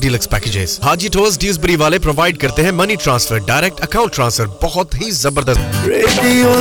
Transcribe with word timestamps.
Deluxe 0.00 0.26
packages 0.34 0.78
Haji 0.84 1.08
tours 1.16 1.38
Dewsbury 1.38 1.76
वाले 1.82 1.98
provide 2.06 2.38
करते 2.44 2.62
हैं 2.62 2.72
money 2.82 2.96
transfer 3.04 3.38
direct 3.48 3.80
account 3.88 4.14
transfer 4.14 4.46
बहुत 4.62 4.94
ही 5.02 5.10
ज़बरदस्त 5.20 5.82
radio 5.88 6.54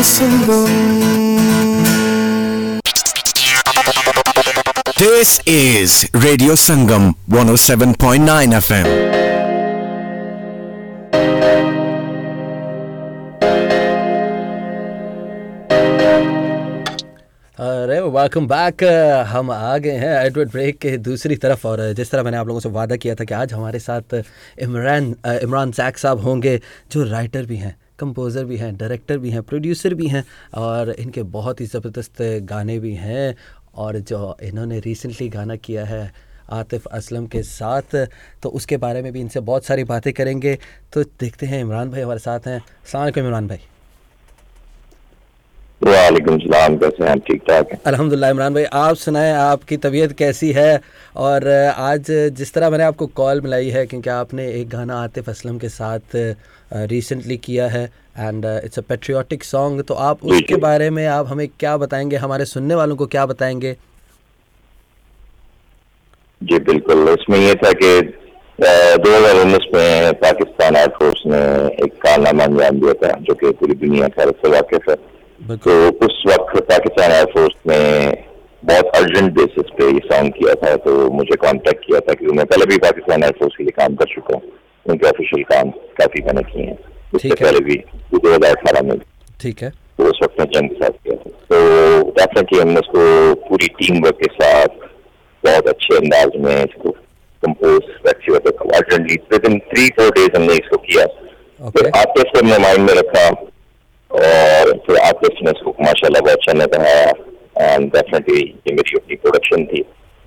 This 4.99 5.29
is 5.45 6.09
Radio 6.13 6.55
Sangam 6.55 7.13
107.9 7.29 8.53
FM. 8.59 9.28
Welcome 18.09 18.47
back 18.47 18.83
हम 19.27 19.51
आ 19.51 19.77
गए 19.77 19.95
हैं 19.97 20.13
एडवर्ड 20.17 20.49
ब्रेक 20.51 20.77
के 20.77 20.95
दूसरी 20.99 21.35
तरफ़ 21.35 21.67
और 21.67 21.81
जिस 21.93 22.11
तरह 22.11 22.23
मैंने 22.23 22.37
आप 22.37 22.47
लोगों 22.47 22.59
से 22.59 22.69
वादा 22.69 22.95
किया 22.95 23.15
था 23.15 23.23
कि 23.23 23.33
आज 23.33 23.53
हमारे 23.53 23.79
साथ 23.79 24.13
इमरान 24.59 25.15
इमरान 25.43 25.71
जैक 25.71 25.97
साहब 25.97 26.19
होंगे, 26.19 26.57
जो 26.91 27.03
राइटर 27.03 27.45
भी 27.45 27.57
हैं 27.57 27.75
कंपोज़र 27.99 28.45
भी 28.45 28.57
हैं 28.57 28.75
डायरेक्टर 28.77 29.17
भी 29.17 29.29
हैं 29.29 29.41
प्रोड्यूसर 29.43 29.93
भी 29.93 30.07
हैं 30.07 30.23
और 30.57 30.91
इनके 30.91 31.23
बहुत 31.29 31.61
ही 31.61 31.65
ज़बरदस्त 31.65 32.21
गाने 32.49 32.79
भी 32.79 32.93
हैं 32.95 33.35
और 33.75 33.99
जो 34.01 34.35
इन्होंने 34.43 34.79
रिसेंटली 34.79 35.29
गाना 35.29 35.55
किया 35.57 35.85
है 35.85 36.11
आतिफ 36.51 36.85
असलम 36.87 37.25
के 37.27 37.43
साथ 37.45 37.95
तो 38.43 38.49
उसके 38.49 38.77
बारे 38.77 39.01
में 39.01 39.11
भी 39.13 39.19
इनसे 39.21 39.39
बहुत 39.49 39.65
सारी 39.65 39.83
बातें 39.85 40.13
करेंगे। 40.13 40.57
तो 40.93 41.03
देखते 41.03 41.45
हैं 41.45 41.61
इमरान 41.61 41.91
भाई 41.91 42.01
हमारे 42.01 42.19
साथ 42.19 42.47
हैं। 42.47 42.61
अलैक्म 42.95 43.21
इमरान 43.21 43.47
भाई। 43.47 43.59
वालेकुम 45.89 46.37
सलाम 46.39 46.75
कैसे 46.77 47.03
हैं 47.03 47.19
ठीक 47.27 47.41
ठाक 47.49 47.71
हैं? 47.71 47.79
अल्हम्दुलिल्लाह 47.87 48.29
इमरान 48.29 48.53
भाई 48.53 48.63
आप 48.79 48.95
सुनाएँ 48.97 49.31
आपकी 49.33 49.77
तबीयत 49.77 50.11
कैसी 50.17 50.51
है? 50.53 50.81
और 51.17 51.47
आज 51.87 52.11
जिस 52.37 52.53
तरह 52.53 52.69
मैंने 52.69 52.83
आपको 52.83 53.07
कॉल 53.19 53.41
मिलाई 53.41 53.69
है 53.69 53.85
क्योंकि 53.85 54.09
आपने 54.09 54.47
एक 54.51 54.69
गाना 54.69 55.01
आतिफ 55.03 55.29
असलम 55.29 55.57
के 55.57 55.69
साथ 55.69 56.15
रिसेंटली 56.93 57.37
किया 57.45 57.67
है 57.67 57.83
and 58.17 58.45
it's 58.45 58.79
a 58.79 58.81
patriotic 58.89 59.43
song 59.43 59.83
तो 59.87 59.93
आप 60.07 60.23
उसके 60.25 60.55
बारे 60.63 60.89
में 60.89 61.05
आप 61.07 61.27
हमें 61.27 61.47
क्या 61.59 61.75
बताएँगे? 61.77 62.15
हमारे 62.17 62.45
सुनने 62.45 62.75
वालों 62.75 62.95
को 62.95 63.05
क्या 63.07 63.25
बताएँगे? 63.25 63.75
जी 66.41 66.59
बिल्कुल। 66.71 67.07
इसमें 67.09 67.39
ये 67.39 67.53
था 67.63 67.71
कि 67.81 67.91
दो 68.59 69.15
हज़ार 69.15 69.35
उन्नीस 69.41 69.65
में 69.73 70.13
पाकिस्तान 70.21 70.75
एयरफोर्स 70.75 71.21
ने 71.27 71.39
एक 71.85 71.93
कारनामा 72.03 72.43
अंजाम 72.43 72.79
दिया 72.79 72.93
था 73.03 73.11
जो 73.27 73.33
कि 73.33 73.51
पूरी 73.59 73.73
दुनिया 73.85 74.07
का 74.17 74.23
वाकिफ 74.49 74.89
है। 74.89 74.95
तो 75.39 75.73
उस 76.05 76.23
वक्त 76.27 76.59
पाकिस्तान 76.69 77.11
एयरफोर्स 77.11 77.55
ने 77.67 77.79
बहुत 78.63 78.95
अर्जेंट 78.95 79.31
बेसिस 79.33 79.69
पे 79.77 79.85
ये 79.85 79.99
सॉन्ग 80.05 80.33
किया 80.33 80.53
था 80.63 80.75
तो 80.85 80.95
मुझे 81.11 81.35
कांटेक्ट 81.43 81.85
किया 81.85 81.99
था 81.99 82.13
क्योंकि 82.13 82.37
मैं 82.37 82.45
पहले 82.45 82.65
भी 82.65 82.77
पाकिस्तान 82.85 83.23
एयरफोर्स 83.23 83.55
के 83.57 83.63
लिए 83.63 83.71
काम 83.77 83.95
कर 83.95 84.13
चुका 84.13 84.35
हूँ। 84.35 84.51
उनके 84.85 85.07
ऑफिशियल 85.07 85.43
काम 85.51 85.69
काफ़ी 85.99 86.21
मैंने 86.23 86.43
किए 86.51 86.65
हैं। 86.65 86.77
उससे 87.13 87.33
पहले 87.33 87.59
भी 87.59 87.75
दो 88.13 88.33
हज़ार 88.33 88.55
अठारह 88.55 88.87
में। 88.87 88.97
ठीक 89.41 89.61
है। 89.63 89.69
तो 89.69 90.09
उस 90.09 90.19
वक्त 90.23 90.39
मैं 90.39 90.47
जंग 90.53 90.69
के 90.69 90.75
साथ 90.75 90.97
किया 91.03 91.15
था। 91.15 91.29
तो 91.49 91.57
डेफिनेटली 92.11 92.59
हमने 92.59 92.79
उसको 92.79 93.33
पूरी 93.47 93.67
टीम 93.79 94.03
वर्क 94.03 94.17
के 94.23 94.33
साथ 94.33 94.87
बहुत 95.43 95.67
अच्छे 95.67 95.95
अंदाज 95.97 96.41
में 96.45 96.55
इसको 96.63 96.91
compose 97.43 97.81
urgently 98.73 99.15
within 99.45 99.59
three 99.69 99.87
four 99.97 100.09
days 100.11 100.35
हमने 100.35 100.53
इसको 100.53 100.77
किया। 100.77 101.05
फिर 101.69 101.91
आर्टिस्ट 101.97 102.33
को 102.33 102.39
हमने 102.39 102.57
माइंड 102.57 102.89
में 102.89 102.93
रखा 102.93 103.29
और 104.11 104.71
फिर 104.87 104.97
आर्टिस्ट 104.97 105.43
ने 105.45 105.51
इसको 105.51 105.75
माशाल्लाह 105.83 106.21
बहुत 106.21 106.37
अच्छा 106.37 106.53
निभाया 106.59 107.09
एंड 107.65 107.91
डेफिनेटली 107.93 108.41
ये 108.41 108.73
मेरी 108.73 108.97
अपनी 108.97 109.15
प्रोडक्शन 109.15 109.65
थी। 109.65 109.81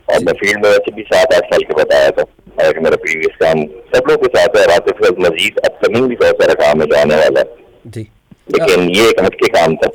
और 0.08 0.24
मैं 0.24 0.32
फ़ील्ड 0.40 0.64
में 0.64 0.70
वैसे 0.70 0.92
भी 0.94 1.02
सात 1.02 1.34
आठ 1.34 1.44
साल 1.52 1.62
के 1.68 1.74
बताया 1.82 2.10
था। 2.10 2.24
और 2.62 2.78
मेरा 2.84 2.96
प्रीवियस 3.02 3.36
काम 3.42 3.62
सब 3.94 4.08
लोग 4.10 4.24
के 4.24 4.28
साथ 4.38 4.56
है। 4.56 4.64
रातिफ 4.66 4.96
मजीद 5.20 5.58
अपकमिंग 5.66 6.08
भी 6.08 6.16
बहुत 6.22 6.42
सारा 6.42 6.54
काम 6.62 6.80
है 6.80 6.86
जो 6.86 6.96
आने 7.00 7.16
वाला 7.16 7.40
है। 7.40 7.46
जी। 7.86 8.06
लेकिन 8.48 8.88
ये 8.96 9.08
एक 9.08 9.22
हटके 9.24 9.48
काम 9.58 9.76
था। 9.76 9.88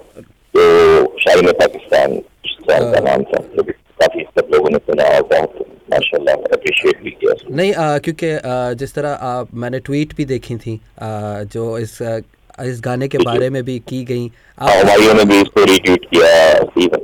तो 0.53 0.61
शाही 1.23 1.51
पाकिस्तान 1.59 2.19
का 2.69 2.99
नाम 2.99 3.23
था। 3.23 3.41
तो 3.55 3.63
काफ़ी 3.63 4.23
सब 4.37 4.49
लोगों 4.53 4.69
ने 4.69 4.77
सुना 4.77 5.03
और 5.15 5.21
बहुत 5.31 5.65
माशाल्लाह 5.91 6.35
अप्रिशिएट 6.53 7.03
भी 7.03 7.11
किया। 7.11 7.33
नहीं 7.51 7.73
क्योंकि 7.99 8.31
जिस 8.79 8.95
तरह 8.95 9.09
आ, 9.09 9.43
मैंने 9.53 9.79
ट्वीट 9.79 10.15
भी 10.17 10.25
देखी 10.25 10.55
थी 10.57 10.79
आ, 11.01 11.43
जो 11.45 11.77
इस 11.79 11.97
इस 12.57 12.81
गाने 12.83 13.07
के 13.07 13.17
बारे 13.19 13.49
में 13.49 13.63
भी 13.63 13.79
की 13.89 14.03
गई। 14.05 14.31
हमारियों 14.59 15.13
ने 15.13 15.25
भी 15.25 15.39
इसको 15.41 15.63
रीट्वीट 15.65 16.05
किया 16.05 16.95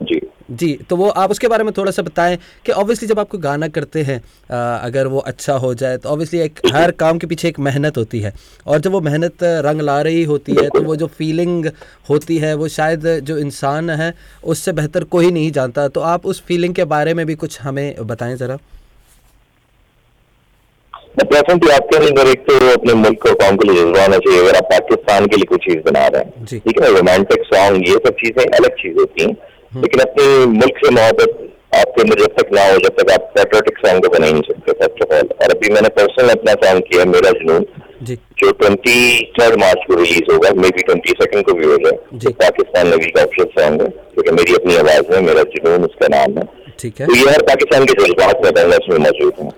जी। 0.00 0.20
जी 0.50 0.72
तो 0.90 0.96
वो 0.96 1.08
आप 1.10 1.30
उसके 1.30 1.48
बारे 1.48 1.64
में 1.64 1.72
थोड़ा 1.76 1.90
सा 1.92 2.02
बताएँ 2.02 2.36
कि 2.66 2.72
ऑब्वियसली 2.72 3.08
जब 3.08 3.18
आपको 3.18 3.38
गाना 3.38 3.68
करते 3.68 4.02
हैं 4.02 4.20
अगर 4.50 5.06
वो 5.06 5.18
अच्छा 5.20 5.54
हो 5.54 5.72
जाए 5.74 5.96
तो 5.96 6.08
ऑब्वियसली 6.08 6.40
एक 6.40 6.60
हर 6.74 6.90
काम 7.00 7.18
के 7.18 7.26
पीछे 7.26 7.48
एक 7.48 7.58
मेहनत 7.58 7.96
होती 7.98 8.20
है। 8.20 8.32
और 8.66 8.78
जब 8.80 8.92
वो 8.92 9.00
मेहनत 9.00 9.42
रंग 9.66 9.80
ला 9.80 10.00
रही 10.02 10.22
होती 10.24 10.52
है 10.52 10.68
तो 10.68 10.82
वो 10.82 10.96
जो 10.96 11.06
फीलिंग 11.08 11.66
होती 12.10 12.38
है 12.38 12.54
वो 12.54 12.68
शायद 12.68 13.06
जो 13.24 13.38
इंसान 13.38 13.90
है 13.92 14.12
उससे 14.44 14.72
बेहतर 14.72 15.04
कोई 15.06 15.30
नहीं 15.30 15.50
जानता। 15.52 15.88
तो 15.88 16.00
आप 16.02 16.26
उस 16.26 16.42
फीलिंग 16.46 16.74
के 16.74 16.84
बारे 16.86 17.14
में 17.14 17.24
भी 17.26 17.34
कुछ 17.34 17.60
हमें 17.60 18.06
बताएँ 18.06 18.36
ज़रा। 18.36 18.58
प्रेजेंट 21.24 21.70
आपके 21.70 21.96
अंदर 21.96 22.28
एक 22.28 22.40
तो 22.48 22.54
अपने 22.72 22.94
मुल्क 22.94 23.26
और 23.26 23.34
कौम 23.34 23.56
के 23.56 23.68
लिए 23.68 23.82
जज्बा 23.82 24.02
होना 24.02 24.18
चाहिए 24.18 24.40
अगर 24.40 24.56
आप 24.56 24.64
पाकिस्तान 24.72 25.26
के 25.26 25.36
लिए 25.36 25.44
कोई 25.44 25.58
चीज़ 25.58 25.78
बना 25.84 26.06
रहे 26.06 26.22
हैं। 26.22 26.44
ठीक 26.44 26.82
है 26.82 26.90
रोमांटिक 26.96 27.44
सॉन्ग 27.44 27.88
ये 27.88 27.94
सब 28.06 28.16
चीज़ें 28.24 28.44
अलग 28.44 28.74
चीज़ 28.82 28.98
होती 28.98 29.22
हैं। 29.22 29.30
हम्म। 29.30 29.82
लेकिन 29.82 30.00
अपने 30.00 30.26
मुल्क 30.52 30.84
से 30.84 30.90
मोहब्बत 30.90 31.42
आपके 31.76 32.02
अंदर 32.02 32.20
जब 32.20 32.34
तक 32.38 32.52
ना 32.54 32.66
हो 32.66 32.76
जब 32.78 32.96
तक 32.98 33.10
आप 33.12 33.32
पेट्रोटिक 33.36 33.78
सॉन्ग 33.78 34.04
तो 34.04 34.08
बना 34.08 34.26
ही 34.26 34.32
नहीं 34.32 34.42
सकते 34.42 34.72
फ़र्स्ट 34.72 35.02
ऑफ़ 35.04 35.14
ऑल 35.14 35.28
और 35.42 35.56
अभी 35.56 35.72
मैंने 35.74 35.88
पर्सनल 35.96 36.28
अपना 36.28 36.52
सॉन्ग 36.64 36.82
किया 36.90 37.04
मेरा 37.04 37.30
जुनून 37.40 37.66
जो। 38.02 38.50
ट्वेंटी 38.52 39.32
थर्ड 39.32 39.60
मार्च 39.60 39.84
को 39.88 39.94
रिलीज़ 39.94 40.32
होगा 40.32 40.50
मे 40.62 40.70
बी 40.70 40.82
ट्वेंटी 40.82 41.12
सेकंड 41.20 41.44
को 41.44 41.52
भी 41.52 41.66
हो 41.66 41.76
जाए। 41.76 42.18
तो 42.24 42.30
पाकिस्तान 42.40 42.88
नवी 42.88 43.10
का 43.10 43.22
ऑप्शन 43.22 43.44
सॉन्ग 43.58 43.82
है 43.82 43.88
क्योंकि 43.88 44.30
मेरी 44.30 44.54
अपनी 44.54 44.76
आवाज़ 44.76 45.14
है 45.14 45.20
मेरा 45.22 45.42
जुनून 45.54 45.84
उसका 45.84 46.16
नाम 46.16 46.38
है। 46.38 46.44
ठीक 46.78 47.00
है। 47.00 47.06
तो 47.06 47.14
ये 47.14 47.30
हर 47.30 47.42
पाकिस्तान 47.42 47.84
के 47.84 48.02
जज्बात 48.02 48.44
में 48.44 48.76
उसमें 48.78 48.98
मौजूद 48.98 49.32
है। 49.40 49.50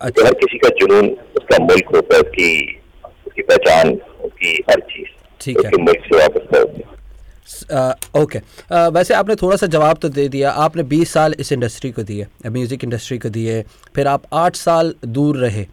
अच्छा। 0.00 0.26
हर 0.26 0.34
किसी 0.34 0.58
का 0.58 0.68
जुनून 0.78 1.08
उसका 1.36 1.58
मुल्क 1.64 1.94
होता 1.94 2.14
है 2.14 2.20
उसकी 2.22 2.78
उसकी 3.26 3.42
पहचान 3.42 3.92
उसकी 4.24 4.52
हर 4.70 4.80
चीज़। 4.90 5.08
ठीक 5.40 5.64
है। 5.64 5.70
मुल्क 5.78 6.04
से 6.04 6.18
वापस 6.18 6.56
होती 6.56 6.80
है 6.80 6.88
ओके। 8.16 8.38
वैसे 8.90 9.14
आपने 9.14 9.34
थोड़ा 9.36 9.56
सा 9.56 9.66
जवाब 9.66 9.98
तो 10.02 10.08
दे 10.10 10.28
दिया। 10.28 10.50
आपने 10.64 10.82
20 10.84 11.12
साल 11.12 11.34
इस 11.40 11.52
इंडस्ट्री 11.52 11.90
को 11.90 12.02
दिए 12.02 12.26
म्यूज़िक 12.46 12.84
इंडस्ट्री 12.84 13.18
को 13.18 13.28
दिए 13.28 13.62
फिर 13.94 14.06
आप 14.06 14.22
8 14.34 14.56
साल 14.56 14.94
दूर 15.06 15.36
रहे। 15.36 15.66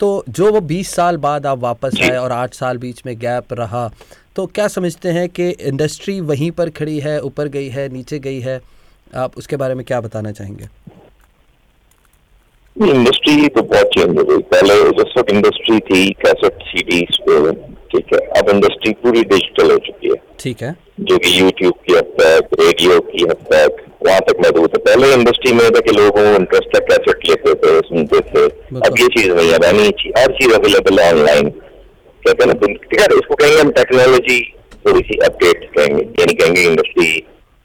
तो 0.00 0.24
जो 0.28 0.50
वो 0.52 0.60
20 0.62 0.94
साल 0.94 1.16
बाद 1.18 1.46
आप 1.46 1.58
वापस 1.58 2.00
आए 2.02 2.16
और 2.16 2.32
8 2.32 2.54
साल 2.54 2.78
बीच 2.78 3.02
में 3.06 3.18
गैप 3.18 3.52
रहा 3.52 3.90
तो 4.36 4.46
क्या 4.48 4.68
समझते 4.68 5.08
हैं 5.10 5.28
कि 5.28 5.48
इंडस्ट्री 5.50 6.20
वहीं 6.22 6.50
पर 6.50 6.70
खड़ी 6.70 6.98
है 7.00 7.20
ऊपर 7.22 7.48
गई 7.48 7.68
है 7.68 7.88
नीचे 7.88 8.18
गई 8.18 8.40
है? 8.40 8.60
आप 9.14 9.36
उसके 9.38 9.56
बारे 9.56 9.74
में 9.74 9.84
क्या 9.84 10.00
बताना 10.00 10.32
चाहेंगे? 10.32 10.68
इंडस्ट्री 12.76 13.46
तो 13.48 13.62
बहुत 13.62 13.86
चेंज 13.92 14.18
हो 14.18 14.24
गई 14.24 14.42
पहले 14.52 14.74
जिस 14.96 15.12
इंडस्ट्री 15.34 15.78
थी 15.80 16.00
कैसेट 16.24 16.62
सीडीज 16.62 17.18
पे 17.28 17.52
ठीक 17.92 18.12
है। 18.14 18.18
अब 18.38 18.48
इंडस्ट्री 18.50 18.92
पूरी 19.02 19.22
डिजिटल 19.30 19.70
हो 19.70 19.76
चुकी 19.86 20.08
है। 20.08 20.16
ठीक 20.40 20.62
है। 20.62 20.74
जो 21.08 21.18
कि 21.18 21.30
यूट्यूब 21.38 21.74
की 21.86 21.94
हद 21.94 22.10
तक 22.20 22.56
रेडियो 22.60 22.98
की 23.06 23.22
हद 23.22 23.44
तक 23.52 23.76
वहाँ 24.06 24.20
तक 24.28 24.40
मौजूद 24.44 24.76
है 24.76 24.78
पहले 24.84 25.12
इंडस्ट्री 25.14 25.52
में 25.52 25.70
था 25.70 25.80
कि 25.86 25.92
लोगों 25.96 26.24
इंटरेस्ट 26.34 26.76
तक 26.76 26.84
कैसेट 26.90 27.28
लेते 27.28 27.54
थे 27.62 27.78
सुनते 27.86 28.20
थे। 28.30 28.44
अब 28.80 28.98
ये 29.00 29.06
चीज़ 29.16 29.30
नहीं 29.30 29.50
है 29.50 29.60
यानी 29.64 29.86
हर 30.18 30.32
चीज़ 30.40 30.52
अवेलेबल 30.54 31.00
है 31.00 31.10
ऑनलाइन 31.12 31.48
कहते 31.50 32.44
हैं 32.44 32.52
ना 32.52 32.54
ठीक 32.66 33.00
है 33.00 33.06
इसको 33.18 33.34
कहेंगे 33.34 33.60
हम 33.60 33.70
टेक्नोलॉजी 33.78 34.40
थोड़ी 34.86 35.00
सी 35.00 35.18
अपडेट 35.28 35.64
कहेंगे 35.78 36.02
यानी 36.20 36.34
कहेंगे 36.34 36.64
इंडस्ट्री 36.64 37.08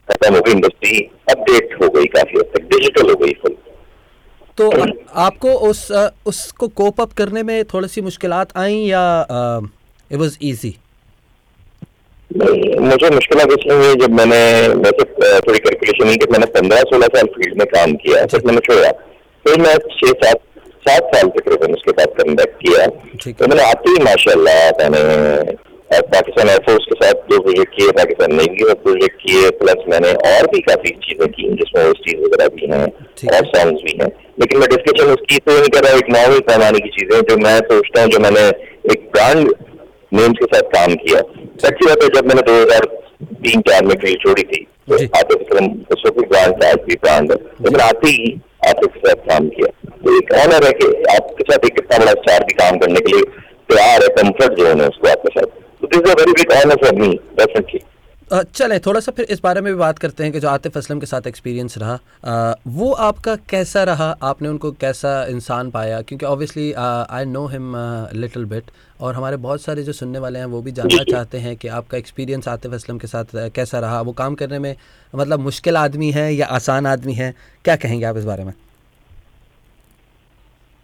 खत्म 0.08 0.34
हो 0.36 0.42
गई 0.42 0.52
इंडस्ट्री 0.52 0.98
अपडेट 1.32 1.78
हो 1.82 1.90
गई 1.98 2.06
काफ़ी 2.16 2.40
हद 2.40 2.52
तक 2.56 2.70
डिजिटल 2.72 3.10
हो 3.10 3.16
गई 3.24 3.34
फुल 3.44 3.56
तो 4.62 4.70
आपको 5.22 5.54
उस 5.68 5.80
उसको 6.28 6.68
कोप 6.80 7.02
अप 7.02 7.14
करने 7.18 7.44
में 7.44 7.64
थोड़ी 7.74 7.88
सी 7.88 8.02
मुश्किल 8.02 8.34
आई 8.34 8.76
या 8.88 9.04
इट 10.12 10.18
वाज 10.20 10.38
इजी 10.50 10.74
मुझे 12.32 13.10
मुश्किल 13.16 13.40
इसलिए 13.40 13.78
हुई 13.78 13.96
जब 14.02 14.12
मैंने 14.18 14.42
वैसे 14.84 15.04
थोड़ी 15.40 15.60
कैलकुलेशन 15.60 16.06
हुई 16.06 16.18
कि 16.18 16.28
मैंने 16.32 16.46
पंद्रह 16.54 16.82
सोलह 16.92 17.08
साल 17.16 17.28
फ़ील्ड 17.34 17.58
में 17.60 17.66
काम 17.74 17.94
किया 18.04 18.26
फिर 18.34 18.46
मैंने 18.46 18.60
छोड़ा। 18.68 18.92
फिर 19.46 19.60
मैं 19.62 19.76
छह 19.96 20.12
सात 20.22 20.40
सात 20.88 21.10
साल 21.16 21.30
तकरीबन 21.30 21.74
उसके 21.74 21.92
बाद 21.98 22.14
कम 22.20 22.36
किया। 22.62 22.86
तो 22.86 23.48
मैंने 23.48 23.64
आते 23.64 23.90
ही 23.90 24.04
माशाल्लाह 24.04 24.62
मैंने 24.80 25.02
पाकिस्तान 25.92 26.50
एयरफोर्स 26.50 26.86
के 26.90 26.96
साथ 26.96 27.24
दो 27.30 27.40
प्रोजेक्ट 27.40 27.74
किए 27.78 27.92
पाकिस्तान 27.96 28.36
नेवी 28.36 28.64
में 28.66 28.76
प्रोजेक्ट 28.84 29.16
किए 29.22 29.50
प्लस 29.62 29.84
मैंने 29.90 30.12
और 30.28 30.48
भी 30.52 30.60
काफ़ी 30.68 30.92
चीज़ें 31.06 31.28
की 31.30 31.50
जिसमें 31.56 31.84
ओस्टीज 31.86 32.22
वगैरह 32.22 32.48
भी 32.56 32.70
हैं 32.74 32.86
और 33.34 33.48
सॉन्ग्स 33.48 33.82
भी 33.84 33.98
हैं। 34.02 34.08
लेकिन 34.40 34.60
मैं 34.60 34.70
डिस्कशन 34.70 35.12
उसकी 35.14 35.38
तो 35.40 35.58
नहीं 35.58 35.70
कर 35.76 35.84
रहा 35.84 35.98
एक 35.98 36.10
नॉर्मल 36.14 36.40
पैमाने 36.48 36.80
की 36.80 36.90
चीज़ें 36.98 37.20
जो 37.30 37.38
मैं 37.44 37.58
सोचता 37.72 38.02
हूँ 38.02 38.10
जो 38.12 38.20
मैंने 38.26 38.48
एक 38.94 39.10
ब्रांड 39.14 39.52
नेम्स 40.12 40.40
के 40.40 40.50
साथ 40.56 40.72
काम 40.78 40.96
किया। 41.04 41.22
सच्ची 41.66 41.86
बात 41.86 42.04
है 42.04 42.10
जब 42.16 42.28
मैंने 42.28 42.42
दो 42.48 42.56
हज़ार 42.62 42.88
तीन 43.46 43.62
चार 43.68 43.86
में 43.86 43.96
फ़ील्ड 43.96 44.24
छोड़ी 44.24 44.44
थी 44.44 44.66
तो 44.90 45.04
आतिफ 45.20 45.54
उस 45.92 46.04
वक्त 46.08 46.28
ब्रांड 46.30 46.64
था 46.64 46.70
आज 46.70 46.88
भी 46.88 46.96
ब्रांड 47.04 47.32
है। 47.32 47.38
मैंने 47.62 47.84
आते 47.84 48.10
ही 48.10 48.34
आतिफ 48.70 48.94
के 48.94 49.08
साथ 49.08 49.30
काम 49.30 49.48
किया। 49.50 49.72
तो 49.96 50.18
एक 50.18 50.34
ऑनर 50.40 50.66
है 50.66 50.72
कि 50.80 50.88
आपके 51.16 51.52
साथ 51.52 51.66
एक 51.66 51.76
कितना 51.76 51.98
बड़ा 52.06 52.12
स्टार 52.22 52.44
भी 52.46 52.54
काम 52.62 52.78
करने 52.80 53.00
के 53.00 53.16
लिए 53.16 53.24
तैयार 53.72 54.04
है 54.04 54.08
कंफर्ट 54.16 54.60
जोन 54.60 54.82
है 54.82 54.88
उसको 54.88 55.10
आपके 55.10 55.40
साथ। 55.40 55.51
This 55.94 56.12
a 56.12 56.20
very 56.20 56.32
big 56.42 56.52
honour 56.58 56.84
for 56.84 57.00
me 57.00 57.14
definitely 57.40 57.80
चले 58.56 58.78
थोड़ा 58.80 59.00
सा 59.00 59.12
फिर 59.16 59.26
इस 59.32 59.40
बारे 59.44 59.62
में 59.62 59.72
भी 59.74 59.78
बात 59.80 59.98
करते 60.00 60.24
हैं 60.24 60.32
कि 60.34 60.40
जो 60.40 60.48
आतिफ 60.50 60.78
असलम 60.78 61.00
के 61.00 61.06
साथ 61.06 61.26
एक्सपीरियंस 61.28 61.78
रहा 61.78 61.98
आ, 62.26 62.54
वो 62.68 62.92
आपका 63.08 63.36
कैसा 63.50 63.84
रहा? 63.84 64.08
आपने 64.24 64.48
उनको 64.48 64.72
कैसा 64.82 65.12
इंसान 65.30 65.70
पाया? 65.72 66.02
क्योंकि 66.02 66.26
obviously 66.26 66.72
I 66.74 67.26
know 67.26 67.46
him 67.48 67.74
little 68.22 68.46
bit 68.54 68.72
और 69.02 69.14
हमारे 69.16 69.38
बहुत 69.48 69.62
सारे 69.62 69.84
जो 69.84 69.94
सुनने 69.94 70.20
वाले 70.20 70.40
हैं 70.40 70.46
वो 70.46 70.62
भी 70.62 70.72
जानना 70.72 71.04
चाहते 71.12 71.38
हैं 71.38 71.56
कि 71.58 71.68
आपका 71.80 71.98
एक्सपीरियंस 71.98 72.48
आतिफ 72.48 72.74
असलम 72.74 72.98
के 72.98 73.08
साथ 73.08 73.26
कैसा 73.56 73.80
रहा? 73.80 74.02
वो 74.02 74.12
काम 74.14 74.36
करने 74.36 74.60
में 74.60 74.76
मतलब 75.16 75.40
मुश्किल 75.40 75.78
आदमी 75.78 76.12
है 76.12 76.34
या 76.34 76.48
आसान 76.60 76.88
आदमी 76.88 77.14
है? 77.14 77.34
क्या 77.66 77.76
कहेंगे 77.76 78.06
आप 78.06 78.18
इस 78.18 78.26
बारे 78.26 78.44
में? 78.44 78.54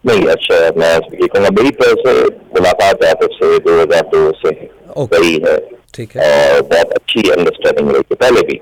नहीं 0.04 0.26
अच्छा 0.28 0.56
मैं 0.80 0.94
ये 0.96 1.26
कहूँगा 1.26 1.50
मेरी 1.52 1.70
तरफ़ 1.78 2.08
से 2.08 2.12
मुलाकात 2.26 3.04
आतिफ 3.04 3.30
से 3.34 3.58
दो 3.58 3.80
हज़ार 3.80 4.02
दो 4.14 4.30
से 4.42 4.76
है। 4.90 5.58
ठीक 5.94 6.16
है। 6.16 6.52
और 6.52 6.62
बहुत 6.62 6.92
अच्छी 6.92 7.28
अंडरस्टैंडिंग 7.30 7.90
रही 7.90 8.02
थी 8.02 8.14
पहले 8.14 8.40
भी। 8.42 8.60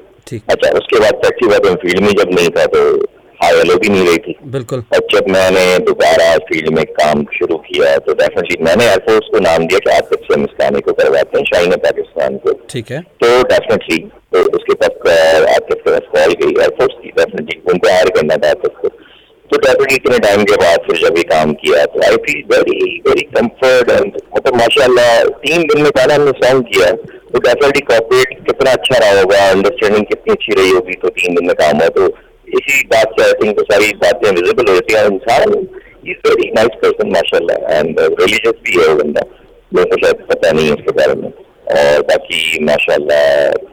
अच्छा 0.48 0.70
उसके 0.78 1.00
बाद 1.00 1.20
टैक्सी 1.22 1.46
बात 1.46 1.66
फ़ील्ड 1.82 2.00
में 2.00 2.10
जब 2.12 2.34
नहीं 2.34 2.48
था 2.48 2.64
तो 2.66 2.80
हाई 3.42 3.56
हेलो 3.56 3.76
भी 3.76 3.88
नहीं 3.88 4.06
रही 4.06 4.16
थी। 4.16 4.34
बिल्कुल। 4.44 4.82
और 4.94 5.06
जब 5.12 5.28
मैंने 5.30 5.78
दोबारा 5.78 6.36
फ़ील्ड 6.46 6.68
में 6.76 6.84
काम 6.92 7.24
शुरू 7.34 7.56
किया 7.56 7.96
तो 7.96 8.12
डेफिनेटली 8.12 8.64
मैंने 8.64 8.84
एयरफोर्स 8.84 9.28
को 9.32 9.40
नाम 9.40 9.66
दिया 9.66 9.78
कि 9.78 9.90
आप 9.90 10.14
से 10.22 10.36
मुस्कानी 10.36 10.80
को 10.80 10.92
करवाते 10.92 11.38
हैं 11.38 11.44
शाइन 11.44 11.76
पाकिस्तान 11.76 12.36
को। 12.36 12.52
ठीक 12.70 12.90
है। 12.90 13.00
तो 13.00 13.42
डेफिनेटली 13.42 13.98
तो 14.32 14.42
उसके 14.56 14.74
तक 14.74 15.08
आतिफ 15.08 15.82
के 15.84 15.90
पास 15.90 16.08
कॉल 16.16 16.32
गई 16.32 16.60
एयरफोर्स 16.60 16.94
की 17.02 17.08
डेफिनेटली 17.18 17.60
उनको 17.72 17.88
हायर 17.88 18.10
करना 18.10 18.36
था 18.36 18.50
आतिफ 18.50 18.80
तो 19.50 19.58
डेफिनेटली 19.58 19.96
इतने 19.96 20.18
टाइम 20.18 20.42
के 20.44 20.56
बाद 20.62 20.86
फिर 20.86 20.96
जब 21.00 21.18
ये 21.18 21.22
काम 21.30 21.52
किया 21.58 21.84
तो 21.92 22.00
I 22.04 22.16
feel 22.24 22.42
very 22.52 22.78
very 23.06 23.22
comfort 23.34 23.90
and 23.90 24.16
मतलब 24.36 24.54
माशाल्लाह 24.56 25.10
तीन 25.44 25.66
दिन 25.72 25.82
में 25.82 25.90
पहले 25.90 26.14
हमने 26.14 26.32
सॉन्ग 26.38 26.64
किया। 26.72 26.90
तो 26.92 27.38
डेफिनेटली 27.46 27.80
कॉपरेट 27.90 28.32
कितना 28.46 28.72
अच्छा 28.72 28.98
रहा 28.98 29.20
होगा 29.20 29.38
अंडरस्टैंडिंग 29.50 30.06
कितनी 30.06 30.32
अच्छी 30.34 30.54
रही 30.60 30.70
होगी 30.70 30.94
तो 31.02 31.08
तीन 31.18 31.34
दिन 31.34 31.46
में 31.46 31.54
काम 31.60 31.76
हुआ। 31.76 31.88
तो 31.98 32.06
इसी 32.58 32.82
बात 32.92 33.14
से 33.18 33.24
आई 33.26 33.32
थिंक 33.42 33.56
तो 33.58 33.64
सारी 33.70 33.92
बातें 34.02 34.30
विजिबल 34.30 34.72
होती 34.72 34.94
है। 34.94 35.04
इंसान 35.06 35.54
इज़ 35.54 36.28
वेरी 36.28 36.50
नाइस 36.56 36.80
पर्सन 36.82 37.10
माशाल्लाह 37.12 37.78
एंड 37.78 38.00
रिलीजियस 38.00 38.60
भी 38.66 38.80
है 38.80 38.88
वो 38.88 38.94
बंदा। 39.02 39.24
मेरे 39.72 39.90
को 39.90 39.96
शायद 40.04 40.26
पता 40.28 40.52
नहीं 40.52 40.66
है 40.66 40.74
उसके 40.74 40.92
बारे 40.98 41.14
में। 41.22 41.28
और 41.28 42.02
बाकी 42.10 42.64
माशाल्लाह 42.64 43.24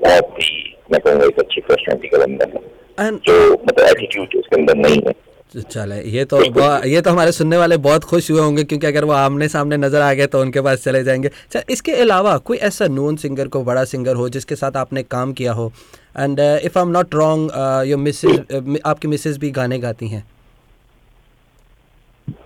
बहुत 0.06 0.40
ही 0.40 0.54
मैं 0.92 1.02
कहूँगा 1.02 1.26
एक 1.26 1.40
अच्छी 1.40 1.62
पर्सनैलिटी 1.68 2.08
का 2.08 2.26
बंदा 2.26 2.46
है। 2.54 3.12
जो 3.28 3.36
मतलब 3.52 3.86
एटीट्यूड 3.86 4.36
उसके 4.40 4.56
अंदर 4.56 4.76
नहीं 4.78 5.02
है। 5.08 5.14
चले 5.52 5.96
ये 6.10 6.24
तो 6.26 6.42
ये 6.88 7.02
तो 7.02 7.10
हमारे 7.10 7.32
सुनने 7.32 7.58
वाले 7.58 7.78
बहुत 7.80 8.04
खुश 8.04 8.30
हुए 8.32 8.40
होंगे 8.40 8.64
क्योंकि 8.64 8.88
अगर 8.88 9.06
वो 9.06 9.14
आमने 9.14 9.48
सामने 9.48 9.78
नज़र 9.78 10.02
आ 10.02 10.14
गए 10.14 10.28
तो 10.28 10.40
उनके 10.42 10.62
पास 10.62 10.84
चले 10.84 11.04
जाएँगे। 11.04 11.28
अच्छा 11.28 11.62
इसके 11.70 11.92
अलावा 12.02 12.38
कोई 12.40 12.58
ऐसा 12.70 12.88
नोन 12.90 13.16
सिंगर 13.16 13.48
को 13.48 13.64
बड़ा 13.64 13.84
सिंगर 13.86 14.16
हो 14.16 14.30
जिसके 14.30 14.56
साथ 14.56 14.78
आपने 14.78 15.04
काम 15.06 15.34
किया 15.34 15.54
हो? 15.54 15.72
And 16.20 16.40
if 16.40 16.80
I 16.80 16.82
am 16.82 16.92
not 16.92 17.16
wrong 17.16 17.52
your 17.88 18.00
Mrs 18.00 18.82
आपकी 18.86 19.08
मिसेज 19.08 19.38
भी 19.38 19.52
गाने 19.52 19.80
गाती 19.80 20.08
हैं। 20.08 20.26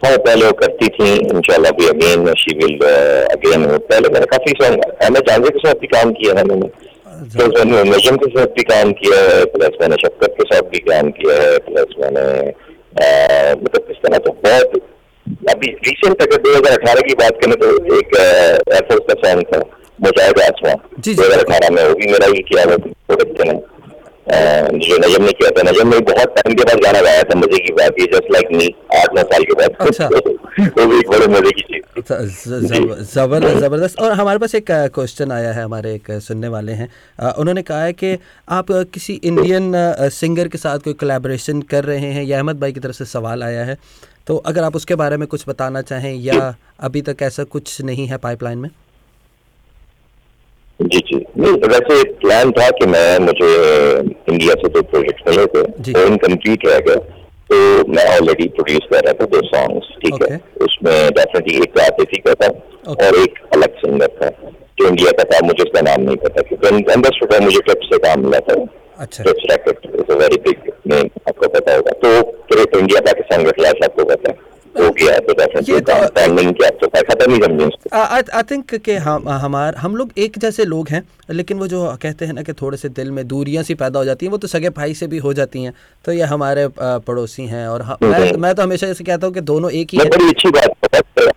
हाँ 0.03 0.17
पहले 0.17 0.45
वो 0.45 0.51
करती 0.59 0.88
थी 0.89 1.09
इंशाल्लाह 1.13 1.71
भी 1.79 1.88
अगेन 1.88 2.33
शी 2.39 2.57
विल 2.57 2.77
अगेन 3.31 3.65
पहले 3.67 4.09
मैंने 4.09 4.25
काफ़ी 4.35 4.53
सॉन्ग 4.63 4.83
अहमद 4.83 5.27
जानवी 5.27 5.49
के 5.49 5.59
साथ 5.59 5.81
भी 5.81 5.88
काम 5.88 6.11
किया 6.13 6.38
है 6.38 6.44
मैंने। 6.44 6.69
प्लस 7.17 7.45
अच्छा। 7.47 7.63
मैंने 7.63 7.89
नजम 7.89 8.15
के 8.17 8.29
साथ 8.29 8.47
भी 8.55 8.63
काम 8.69 8.91
किया 8.99 9.19
है 9.21 9.44
प्लस 9.53 9.77
मैंने 9.81 9.95
शक्कर 10.01 10.27
के 10.38 10.44
साथ 10.53 10.69
भी 10.71 10.79
काम 10.88 11.09
किया 11.11 11.41
है 11.41 11.57
प्लस 11.67 11.95
मैंने 11.99 12.25
मतलब 12.97 13.81
किस 13.88 13.97
तरह 14.03 14.17
तो 14.25 14.31
बहुत 14.44 14.69
अभी 15.51 15.67
रिसेंट 15.85 16.21
अगर 16.21 16.41
दो 16.44 16.55
हज़ार 16.55 16.73
अठारह 16.73 17.01
की 17.07 17.13
बात 17.15 17.39
करें 17.44 17.55
तो 17.61 17.71
एक 17.97 18.15
एयरफोर्स 18.17 19.05
का 19.09 19.15
सॉन्ग 19.23 19.44
था 19.53 19.59
मुजाहिद 20.05 20.39
आसमान 20.41 20.77
दो 20.99 21.23
हज़ार 21.23 21.39
अठारह 21.39 21.69
में 21.75 21.83
वो 21.83 21.94
भी 21.95 22.11
मेरा 22.11 22.27
ही 22.27 22.41
किया 22.49 22.63
हुआ 22.63 22.77
प्रोडक्शन 22.77 23.49
है। 23.49 23.57
जो 24.29 24.97
नजम 24.97 25.24
ने 25.24 25.31
किया 25.31 25.50
था 25.51 25.62
नजम 25.69 25.88
ने 25.88 26.00
बहुत 26.07 26.33
टाइम 26.38 26.56
के 26.56 26.63
बाद 26.63 26.79
गाना 26.83 27.01
गाया 27.01 27.24
था 27.24 27.35
मज़े 27.39 27.59
की 27.59 27.74
बात 27.74 28.00
ये 28.00 28.06
जस्ट 28.13 28.31
लाइक 28.31 28.47
मी 28.51 28.65
आठ 28.97 29.13
नौ 29.15 29.24
साल 29.24 29.44
के 29.44 29.53
बाद। 29.53 29.75
अच्छा। 29.88 30.07
वो 30.77 30.85
भी 30.85 30.97
एक 31.00 31.09
बड़े 31.09 31.27
मज़े 31.27 31.51
की 31.51 31.62
चीज़ 31.62 31.83
ज़बरदस्त 33.13 33.57
ज़बरदस्त। 33.59 34.00
और 34.00 34.12
हमारे 34.12 34.39
पास 34.39 34.56
एक 34.56 34.71
क्वेश्चन 34.95 35.31
आया 35.31 35.51
है 35.51 35.63
हमारे 35.63 35.94
एक 35.95 36.12
सुनने 36.21 36.47
वाले 36.47 36.71
हैं। 36.71 36.89
उन्होंने 37.33 37.62
कहा 37.62 37.83
है 37.83 37.94
कि 37.94 38.18
आप 38.50 38.71
किसी 38.94 39.13
इंडियन 39.13 39.71
सिंगर 40.13 40.47
के 40.47 40.57
साथ 40.57 40.80
कोई 40.80 40.94
कोलैबोरेशन 40.94 41.62
कर 41.62 41.83
रहे 41.83 42.12
हैं? 42.12 42.23
या 42.23 42.38
अहमद 42.38 42.59
भाई 42.59 42.71
की 42.71 42.80
तरफ़ 42.80 42.95
से 42.95 43.06
सवाल 43.06 43.44
आया 43.44 43.63
है। 43.65 43.77
तो 44.27 44.35
अगर 44.45 44.63
आप 44.63 44.75
उसके 44.75 44.95
बारे 44.95 45.18
में 45.18 45.27
कुछ 45.27 45.44
बताना 45.50 45.81
चाहें 45.81 46.13
या 46.13 46.56
अभी 46.80 47.01
तक 47.01 47.21
ऐसा 47.21 47.44
कुछ 47.44 47.81
नहीं 47.81 48.07
है 48.07 48.18
पाइपलाइन 48.18 48.57
में? 48.57 48.69
जी 50.79 51.00
जी। 51.00 51.18
नहीं 51.38 51.53
वैसे 51.69 52.03
प्लान 52.13 52.51
था 52.51 52.69
कि 52.69 52.85
मैं 52.85 53.19
मुझे 53.19 53.51
इंडिया 54.29 54.53
से 54.53 54.68
दो 54.68 54.81
प्रोजेक्ट 54.81 55.29
मिले 55.29 55.45
थे। 55.45 55.62
वो 55.94 56.06
इनकम्प्लीट 56.06 56.65
रह 56.68 56.79
गया। 56.79 56.95
तो 57.50 57.57
मैं 57.88 58.06
ऑलरेडी 58.18 58.47
प्रोड्यूस 58.47 58.88
कर 58.94 59.03
रहा 59.06 59.13
था 59.13 59.25
दो 59.25 59.41
सॉन्ग्स 59.47 59.88
ठीक 60.01 60.24
है। 60.24 60.39
उसमें 60.62 60.95
डेफिनेटली 61.09 61.56
एक 61.57 61.79
आतिफी 61.79 62.18
का 62.27 62.33
था 62.33 62.50
और 62.94 63.15
एक 63.15 63.39
अलग 63.53 63.77
सिंगर 63.77 64.07
था 64.18 64.29
जो 64.79 64.88
इंडिया 64.88 65.12
का 65.12 65.24
था। 65.24 65.45
मुझे 65.45 65.63
उसका 65.63 65.81
नाम 65.81 66.01
नहीं 66.01 66.18
पता 66.18 66.41
क्योंकि 66.41 66.91
अंडरस्टूड 66.91 67.33
है 67.33 67.39
मुझे 67.39 67.59
क्लिप 67.59 67.80
से 67.83 67.97
काम 67.97 68.25
मिला 68.25 68.39
था। 68.39 68.65
अच्छा। 68.97 69.23
Is 69.23 70.12
a 70.12 70.15
very 70.15 70.38
big 70.38 70.71
name 70.94 71.09
आपको 71.27 71.47
पता 71.47 71.75
होगा। 71.75 71.91
तो 72.03 72.21
फिर 72.50 72.80
इंडिया 72.80 73.01
पाकिस्तान 73.01 73.44
का 73.45 73.51
क्लास 73.51 73.83
आपको 73.83 74.06
पता 74.06 74.31
है। 74.31 74.38
हो 74.79 74.89
गया 74.89 75.18
तो 75.19 75.33
आई 78.38 78.44
थिंक 78.44 78.75
कि 78.75 78.95
हम 78.95 79.29
हमार 79.29 79.75
हम 79.75 79.95
लोग 79.95 80.12
एक 80.18 80.39
जैसे 80.39 80.65
लोग 80.65 80.89
हैं 80.89 81.03
लेकिन 81.29 81.59
वो 81.59 81.68
जो 81.68 81.97
कहते 82.01 82.25
हैं 82.25 82.33
ना 82.33 82.41
कि 82.41 82.53
थोड़े 82.53 82.77
से 82.77 82.89
दिल 82.89 83.12
में 83.12 83.27
दूरियाँ 83.27 83.63
सी 83.63 83.74
पैदा 83.74 84.00
हो 84.00 84.06
जाती 84.06 84.25
हैं 84.25 84.31
वो 84.31 84.38
तो 84.38 84.47
सगे 84.47 84.69
भाई 84.69 84.94
से 84.94 85.07
भी 85.07 85.18
हो 85.18 85.33
जाती 85.33 85.63
हैं 85.63 85.74
तो 86.06 86.12
ये 86.12 86.24
हमारे 86.24 86.68
पड़ोसी 86.79 87.45
हैं 87.45 87.68
और 87.68 87.97
मैं, 88.03 88.33
मैं 88.33 88.56
तो 88.56 88.63
हमेशा 88.63 88.88
ऐसे 88.88 89.03
कहता 89.03 89.27
हूँ 89.27 89.33
कि 89.33 89.41
दोनों 89.41 89.71
एक 89.71 89.88
ही 89.91 89.97
बड़ी 89.97 90.29
अच्छी 90.29 90.50
बात 90.50 91.33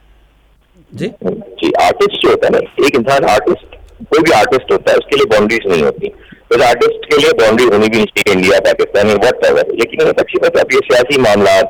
जी? 0.95 1.07
जी 1.35 1.73
आर्टिस्ट 1.73 2.23
जो 2.23 2.29
होता 2.29 2.47
है 2.47 2.53
ना 2.53 2.87
एक 2.87 2.95
इंसान 2.95 3.25
आर्टिस्ट 3.25 3.77
कोई 4.05 4.23
भी 4.23 4.31
आर्टिस्ट 4.31 4.73
होता 4.73 4.91
है 4.91 4.97
उसके 4.97 5.17
लिए 5.17 5.27
बाउंड्रीज 5.27 5.61
नहीं 5.67 5.83
होती। 5.83 6.09
तो 6.09 6.63
आर्टिस्ट 6.65 7.05
के 7.05 7.17
लिए 7.17 7.33
बाउंड्री 7.33 7.67
होनी 7.67 7.89
भी 7.89 7.97
नहीं 7.97 8.07
चाहिए 8.07 8.35
इंडिया 8.35 8.61
पाकिस्तान 8.61 9.09
वट 9.09 9.71
लेकिन 9.71 10.01
अच्छी 10.01 10.39
बात 10.39 10.57
है 10.57 10.63
ये 10.75 10.79
सियासी 10.79 11.19
मामला 11.19 11.61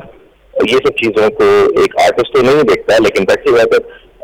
ये 0.68 0.78
सब 0.78 0.94
चीज़ों 0.94 1.28
को 1.40 1.46
एक 1.82 1.94
आर्टिस्ट 2.02 2.34
तो 2.34 2.42
नहीं 2.42 2.62
देखता, 2.64 2.98
लेकिन 2.98 3.26
वैसे 3.30 3.52
बात 3.52 3.74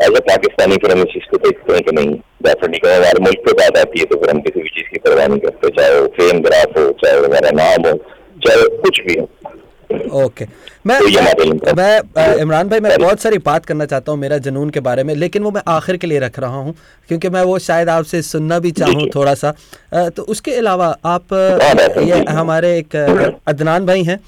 एज 0.05 0.17
अ 0.17 0.21
पाकिस्तानी 0.27 0.77
फिर 0.77 0.91
हम 0.93 0.99
इस 1.01 1.13
चीज़ 1.13 1.29
को 1.31 1.37
देखते 1.45 1.73
हैं 1.73 1.83
कि 1.83 1.93
नहीं। 1.97 2.15
डेफिनेटली 2.45 2.79
का 2.79 2.97
हमारे 2.97 3.21
मुल्क 3.25 3.39
पे 3.47 3.53
बात 3.61 3.79
आती 3.79 4.01
है 4.01 4.05
तो 4.07 4.17
फिर 4.21 4.31
हम 4.31 4.41
किसी 4.41 4.63
भी 4.63 4.69
चीज़ 4.71 4.89
की 4.91 4.99
परवाह 5.07 5.27
नहीं 5.27 5.41
करते, 5.41 5.69
चाहे 5.79 6.01
वो 6.01 6.07
फेम 6.17 6.41
ग्राफ 6.43 6.79
हो, 6.79 6.85
चाहे 7.03 7.21
वो 7.21 7.27
हमारा 7.27 7.51
नाम 7.55 7.89
हो, 7.89 7.95
चाहे 8.47 8.69
कुछ 8.83 9.01
भी 9.07 9.19
हो। 9.21 9.29
ओके 9.91 10.47
मैं 10.87 10.99
तो 11.01 11.75
मैं 11.77 12.35
इमरान 12.41 12.69
भाई 12.69 12.81
मैं 12.81 12.99
बहुत 12.99 13.21
सारी 13.21 13.39
बात 13.47 13.67
करना 13.67 13.85
चाहता 13.87 14.13
हूँ 14.13 14.19
मेरा 14.21 14.39
जुनून 14.39 14.71
के 14.71 14.81
बारे 14.81 15.05
में 15.05 15.15
लेकिन 15.15 15.43
वो 15.43 15.51
मैं 15.51 15.63
आखिर 15.69 15.97
के 15.97 16.07
लिए 16.07 16.19
रख 16.19 16.39
रहा 16.39 16.57
हूँ 16.57 16.75
क्योंकि 17.09 17.29
मैं 17.29 17.43
वो 17.43 17.59
शायद 17.59 17.89
आपसे 17.89 18.23
सुनना 18.23 18.59
भी 18.59 18.71
चाहूँ 18.71 19.09
थोड़ा 19.15 19.35
सा 19.35 19.53
तो 20.17 20.23
उसके 20.23 20.55
अलावा 20.55 20.87
आप 21.07 21.33
ये 21.99 22.23
हमारे 22.31 22.77
एक 22.79 22.97
अदनान 23.49 23.87
भाई 23.87 24.03
हैं। 24.05 24.19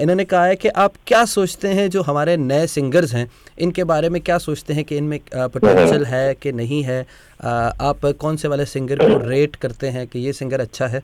इन्होंने 0.00 0.24
कहा 0.24 0.44
है 0.46 0.56
कि 0.56 0.68
आप 0.68 0.92
क्या 1.06 1.24
सोचते 1.24 1.68
हैं 1.68 1.88
जो 1.90 2.02
हमारे 2.02 2.36
नए 2.36 2.66
सिंगर्स 2.66 3.14
हैं? 3.14 3.28
इनके 3.60 3.84
बारे 3.84 4.08
में 4.08 4.20
क्या 4.22 4.38
सोचते 4.38 4.74
हैं 4.74 4.84
कि 4.84 4.96
इनमें 4.96 5.18
पोटेंशियल 5.34 6.04
है 6.04 6.34
कि 6.34 6.52
नहीं 6.52 6.82
है? 6.82 7.00
आप 7.44 8.06
कौन 8.20 8.36
से 8.36 8.48
वाले 8.48 8.66
सिंगर 8.66 8.98
को 8.98 9.28
रेट 9.28 9.56
करते 9.56 9.88
हैं 9.96 10.06
कि 10.06 10.18
ये 10.18 10.32
सिंगर 10.32 10.60
अच्छा 10.60 10.86
है? 10.86 11.02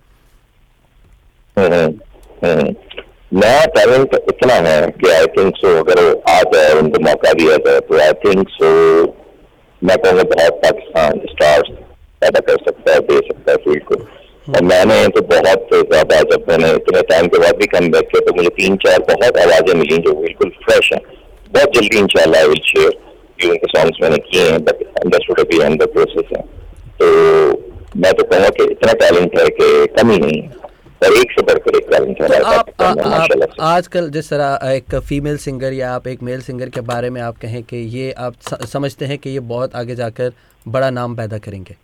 हम्म, 1.56 1.74
हम्म, 1.74 1.98
हम्म। 2.44 2.74
नया 3.32 3.64
टैलेंट 3.72 4.14
इतना 4.14 4.54
है 4.66 4.80
कि 5.00 5.08
आई 5.12 5.26
थिंक 5.32 5.56
सो 5.56 5.72
अगर 5.78 5.98
आ 6.30 6.40
जाए 6.52 6.72
उनको 6.74 7.00
मौका 7.04 7.32
दिया 7.40 7.56
जाए 7.64 7.80
तो 7.88 7.98
आई 8.00 8.12
थिंक 8.22 8.48
सो 8.50 8.68
मैं 9.82 9.96
कहूँगा 10.04 10.22
बहुत 10.30 10.54
पाकिस्तान 10.62 11.18
स्टार्स 11.30 11.68
पैदा 12.22 12.40
कर 12.46 12.62
सकता 12.68 12.92
है 12.92 13.00
दे 13.08 13.16
सकता 13.26 13.52
है 13.52 13.56
फ़ील्ड 13.64 13.84
को। 13.84 13.94
और 14.48 14.62
मैंने 14.64 14.96
तो 15.16 15.20
बहुत 15.32 15.68
ज़्यादा 15.74 16.20
जब 16.30 16.46
मैंने 16.48 16.70
इतने 16.76 17.02
टाइम 17.10 17.26
के 17.26 17.38
बाद 17.38 17.56
भी 17.56 17.66
कम 17.74 17.88
बैक 17.92 18.08
किया 18.12 18.20
तो 18.26 18.34
मुझे 18.36 18.48
तीन 18.60 18.76
चार 18.84 19.04
बहुत 19.10 19.38
आवाज़ें 19.38 19.74
मिली 19.80 19.98
जो 20.06 20.14
बिल्कुल 20.20 20.50
फ्रेश 20.64 20.90
हैं। 20.92 21.00
बहुत 21.50 21.74
जल्दी 21.74 21.98
इंशाल्लाह 21.98 22.44
विल 22.44 22.62
शेयर 22.66 22.96
जो 23.40 23.50
उनके 23.50 23.66
सॉन्ग्स 23.74 24.02
मैंने 24.02 24.16
किए 24.30 24.48
हैं 24.50 24.62
बट 24.64 24.82
अंडरस्टूड 25.02 25.40
अभी 25.40 25.60
अंडर 25.64 25.92
प्रोसेस 25.96 26.32
है। 26.36 26.42
तो 27.02 27.10
मैं 27.96 28.12
तो 28.12 28.24
कहूँगा 28.24 28.48
कि 28.56 28.64
इतना 28.72 28.92
टैलेंट 29.04 29.38
है 29.38 29.46
कि 29.60 29.68
कमी 29.98 30.18
नहीं 30.18 30.42
है। 30.42 30.66
एक 31.02 31.32
से 31.32 31.42
बढ़कर 31.42 31.76
एक 31.76 31.86
टैलेंट 31.90 32.22
है 32.22 32.40
आप, 32.42 32.68
आप 32.80 33.56
आजकल 33.60 34.08
जिस 34.10 34.30
तरह 34.30 34.70
एक 34.70 34.94
फीमेल 35.08 35.36
सिंगर 35.38 35.72
या 35.72 35.92
आप 35.94 36.06
एक 36.08 36.22
मेल 36.22 36.40
सिंगर 36.42 36.68
के 36.68 36.80
बारे 36.88 37.10
में 37.10 37.20
आप 37.22 37.36
कहें 37.42 37.62
कि 37.62 37.76
ये 37.96 38.10
आप 38.26 38.34
समझते 38.72 39.04
हैं 39.04 39.18
कि 39.18 39.30
ये 39.30 39.40
बहुत 39.52 39.74
आगे 39.76 39.94
जाकर 39.94 40.32
बड़ा 40.68 40.90
नाम 40.90 41.16
पैदा 41.16 41.38
करेंगे। 41.38 41.76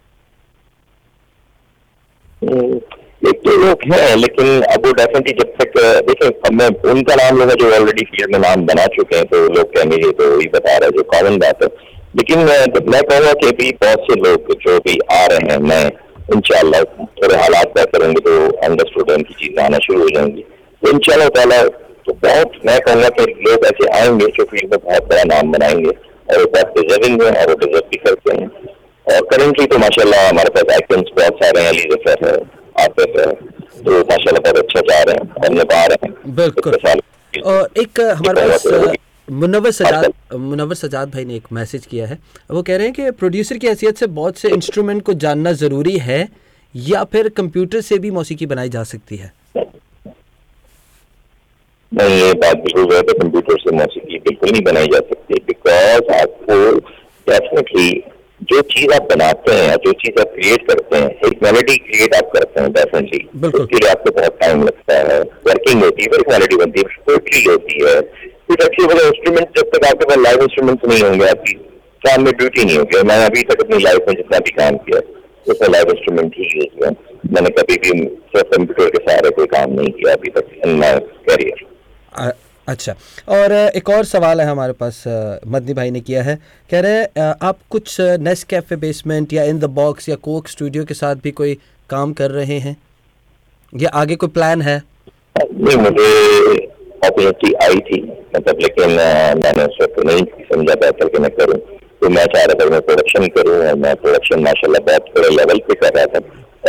हम्म, 2.42 2.76
एक 3.28 3.40
तो 3.44 3.56
लोग 3.56 3.83
हैं 3.92 4.16
लेकिन 4.16 4.62
अब 4.62 4.87
वो 4.87 4.92
डेफिनेटली 4.92 5.33
जब 5.38 5.54
तक 5.61 5.78
देखें 6.09 6.54
मैं 6.56 6.68
उनका 6.92 7.14
नाम 7.14 7.38
लूँगा 7.38 7.54
जो 7.54 7.73
ऑलरेडी 7.75 8.04
फ़ील्ड 8.04 8.33
में 8.33 8.38
नाम 8.40 8.66
बना 8.66 8.87
चुके 8.97 9.16
हैं 9.16 9.26
तो 9.26 9.47
लोग 9.52 9.75
कहेंगे 9.75 9.97
ये 10.06 10.12
तो 10.12 10.30
वही 10.37 10.49
बता 10.54 10.76
रहे 10.76 10.88
हैं 10.88 10.97
जो 10.97 11.02
कॉमन 11.12 11.38
बात 11.38 11.62
है। 11.62 11.68
लेकिन 12.16 12.38
मैं 12.38 13.02
कहूँगा 13.02 13.33
कि 13.33 13.50
भी 13.52 13.71
बहुत 13.83 14.04
से 14.11 14.14
लोग 14.21 14.52
जो 14.62 14.78
भी 14.80 14.99
आ 15.12 15.25
रहे 15.26 15.52
हैं 15.52 15.59
मैं 15.62 15.85
इंशाल्लाह 16.28 16.83
थोड़े 17.21 17.37
हालात 17.37 17.73
बेहतर 17.75 18.04
होंगे 18.04 18.21
तो 18.26 18.35
अंडरस्टूड 18.66 19.11
की 19.23 19.35
चीज़ें 19.35 19.62
आना 19.64 19.78
शुरू 19.87 20.00
हो 20.00 20.09
जाएँगी। 20.14 20.43
तो 20.83 20.90
इंशाल्लाह 20.90 21.28
ताला 21.37 21.62
तो 22.07 22.12
बहुत 22.23 22.52
मैं 22.66 22.78
कहूँगा 22.87 23.09
कि 23.19 23.25
लोग 23.47 23.66
ऐसे 23.66 23.88
आएँगे 23.99 24.26
जो 24.38 24.45
फ़ील्ड 24.45 24.71
में 24.71 24.81
बहुत 24.85 25.09
बड़ा 25.11 25.23
नाम 25.25 25.52
बनाएँगे 25.52 25.90
और 25.90 26.38
वो 26.38 26.47
बहुत 26.54 26.78
डिजर्विंग 26.78 27.23
है 27.23 27.31
और 27.43 27.50
वो 27.50 27.57
डिजर्व 27.64 27.87
भी 27.90 27.97
करते 28.07 28.37
हैं। 28.40 28.49
और 29.07 29.21
करेंटली 29.31 29.66
तो 29.66 29.78
माशाल्लाह 29.78 30.28
हमारे 30.28 30.50
पास 30.50 30.75
आइकन्स 30.75 31.11
बहुत 31.16 31.45
सारे 31.45 31.62
हैं 31.62 31.69
अली 31.69 31.83
ज़फ़र 31.95 32.28
है 32.28 32.37
आतिफ 32.85 33.19
है 33.19 33.33
तो 33.85 33.99
माशाल्लाह 34.12 34.40
बहुत 34.43 34.59
अच्छा 34.59 34.81
जा 34.90 35.02
रहे 35.02 35.14
हैं 35.14 35.43
और 35.43 35.50
निभा 35.54 35.85
रहे 35.87 36.07
हैं। 36.07 36.35
बिल्कुल। 36.37 36.73
और 37.52 37.69
एक 37.78 38.00
हमारे 38.00 38.49
पास। 38.49 38.66
मुनवर 39.28 39.71
सजाद 39.71 40.12
मुनवर 40.35 40.75
सजाद 40.75 41.11
भाई 41.11 41.25
ने 41.25 41.35
एक 41.37 41.47
मैसेज 41.52 41.87
किया 41.87 42.07
है। 42.07 42.19
वो 42.50 42.62
कह 42.62 42.76
रहे 42.76 42.87
हैं 42.87 42.95
कि 42.95 43.11
प्रोड्यूसर 43.11 43.59
की 43.59 43.66
हैसियत 43.66 43.99
से 43.99 44.07
बहुत 44.09 44.38
से 44.38 44.49
इंस्ट्रूमेंट 44.49 45.02
को 45.02 45.12
जानना 45.23 45.52
ज़रूरी 45.52 45.97
है 45.99 46.28
या 46.75 47.04
फिर 47.04 47.28
कंप्यूटर 47.28 47.81
से 47.81 47.99
भी 47.99 48.11
मौसीकी 48.11 48.47
बनाई 48.47 48.69
जा 48.69 48.83
सकती 48.83 49.16
है। 49.16 49.33
नहीं 51.93 52.21
ये 52.21 52.33
बात 52.35 52.57
बिल्कुल 52.57 52.85
गलत 52.87 53.07
है 53.09 53.19
कंप्यूटर 53.19 53.59
से 53.61 53.76
मौसीकी 53.76 54.19
बिल्कुल 54.19 54.50
नहीं 54.50 54.62
बनाई 54.64 54.87
जा 54.87 54.99
सकती 55.09 55.40
बिकॉज़ 55.47 56.12
आपको 56.16 56.57
डेफिनेटली 57.26 57.90
जो 58.43 58.61
चीज़ 58.71 58.93
आप 58.95 59.09
बनाते 59.11 59.52
हैं 59.52 59.76
जो 59.85 59.93
चीज़ 59.95 60.21
आप 60.21 60.33
क्रिएट 60.35 60.69
करते 60.69 60.99
हैं 60.99 61.09
एक 61.28 61.43
मेलोडी 61.43 61.76
क्रिएट 61.87 62.14
आप 62.14 62.31
करते 62.35 62.61
हैं 62.61 62.73
डेफिनेटली 62.73 63.49
उसके 63.49 63.76
लिए 63.76 63.90
आपको 63.90 64.11
बहुत 64.11 64.38
टाइम 64.40 64.62
लगता 64.64 64.99
है। 64.99 65.21
वर्किंग 65.49 65.83
होती 65.85 66.02
है 66.02 66.09
फिर 66.09 66.25
मेलोडी 66.31 66.57
बनती 66.57 66.81
है 66.81 67.02
पोइट्री 67.07 67.45
होती 67.45 67.85
है। 67.85 68.00
फिर 68.48 68.64
अच्छी 68.64 68.84
वजह 68.84 69.06
इंस्ट्रूमेंट 69.06 69.58
जब 69.58 69.70
तक 69.74 69.84
आपके 69.86 70.04
पास 70.04 70.18
लाइव 70.18 70.42
इंस्ट्रूमेंट 70.42 70.86
नहीं 70.86 71.02
होंगे 71.02 71.28
आपकी 71.28 71.52
काम 72.02 72.24
में 72.24 72.32
ड्यूटी 72.32 72.64
नहीं 72.64 72.78
होगी। 72.78 73.02
मैंने 73.02 73.24
अभी 73.24 73.42
तक 73.42 73.60
अपनी 73.60 73.82
लाइफ 73.82 74.08
में 74.08 74.14
जितना 74.14 74.38
भी 74.38 74.50
काम 74.52 74.76
किया 74.86 75.00
उसमें 75.46 75.68
लाइव 75.68 75.90
इंस्ट्रूमेंट 75.90 76.34
ही 76.38 76.48
यूज़ 76.54 76.78
हुआ 76.78 76.90
मैंने 77.34 77.50
कभी 77.58 77.76
भी 77.76 77.90
सिर्फ़ 77.98 78.48
कंप्यूटर 78.48 78.90
के 78.90 79.04
सहारे 79.04 79.30
कोई 79.30 79.46
काम 79.46 79.72
नहीं 79.72 79.90
किया 79.90 80.12
अभी 80.14 80.30
तक 80.30 80.50
इन 80.66 80.76
माई 80.78 80.98
करियर 81.28 82.32
अच्छा। 82.68 82.92
और 83.28 83.52
एक 83.52 83.88
और 83.90 84.04
सवाल 84.04 84.40
है 84.40 84.46
हमारे 84.46 84.72
पास 84.72 85.02
मदनी 85.46 85.72
भाई 85.74 85.90
ने 85.90 86.00
किया 86.00 86.22
है। 86.22 86.36
कह 86.70 86.80
रहे 86.80 87.30
आप 87.48 87.58
कुछ 87.70 87.96
नेस्ट 88.00 88.48
कैफ़े 88.48 88.76
बेसमेंट 88.76 89.32
या 89.32 89.42
इन 89.44 89.58
द 89.58 89.64
बॉक्स 89.78 90.08
या 90.08 90.16
कोक 90.22 90.48
स्टूडियो 90.48 90.84
के 90.84 90.94
साथ 90.94 91.16
भी 91.24 91.30
कोई 91.30 91.54
काम 91.90 92.12
कर 92.12 92.30
रहे 92.30 92.58
हैं? 92.58 92.76
या 93.72 93.90
आगे 93.94 94.16
कोई 94.16 94.28
प्लान 94.28 94.62
है? 94.62 94.82
नहीं 95.38 95.76
मुझे 95.76 96.66
अपॉर्चुनिटी 97.06 97.52
आई 97.64 97.78
थी। 97.88 98.00
मतलब 98.37 98.61
लेकिन 98.62 98.90
मैंने 99.42 99.64
उस 99.64 99.78
वक्त 99.82 99.99
नहीं 100.06 100.25
समझा 100.52 100.75
बेहतर 100.76 101.08
कि 101.08 101.18
मैं 101.25 101.30
करूँ। 101.38 101.58
तो 102.00 102.08
मैं 102.11 102.25
चाह 102.32 102.44
रहा 102.44 102.54
था 102.61 102.70
मैं 102.70 102.80
प्रोडक्शन 102.87 103.26
करूँ 103.34 103.56
और 103.58 103.75
मैं 103.82 103.94
प्रोडक्शन 103.99 104.40
माशाल्लाह 104.44 104.84
बहुत 104.87 105.12
बड़े 105.16 105.28
लेवल 105.37 105.58
पे 105.68 105.75
कर 105.82 105.99
रहा 105.99 106.06
था। 106.14 106.20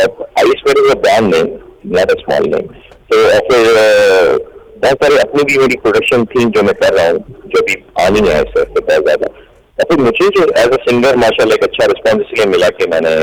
और 0.02 0.26
I 0.40 0.58
spade 0.60 0.78
is 0.78 0.90
a 0.90 1.00
brand 1.00 1.34
name 1.34 1.48
not 1.96 2.10
a 2.10 2.14
small 2.20 2.48
name 2.54 2.68
तो 3.10 3.18
ऐसे 3.30 3.58
बहुत 4.78 5.02
सारी 5.02 5.16
अपनी 5.18 5.42
भी 5.50 5.58
मेरी 5.58 5.76
प्रोडक्शन 5.82 6.24
थी 6.32 6.44
जो 6.56 6.62
मैं 6.62 6.74
कर 6.80 6.94
रहा 6.94 7.08
हूँ 7.08 7.18
जो 7.54 7.62
भी 7.68 7.74
आनी 8.02 8.28
है 8.28 8.40
इस 8.40 8.56
वक्त 8.56 8.80
बहुत 8.80 9.04
ज़्यादा। 9.04 9.26
और 9.78 9.84
फिर 9.90 9.98
मुझे 10.00 10.28
जो 10.36 10.42
एज 10.62 10.72
अ 10.72 10.82
सिंगर 10.82 11.16
माशाल्लाह 11.22 11.56
एक 11.56 11.64
अच्छा 11.64 11.86
रिस्पॉन्स 11.86 12.26
इसलिए 12.26 12.46
मिला 12.52 12.68
कि 12.76 12.86
मैंने 12.92 13.14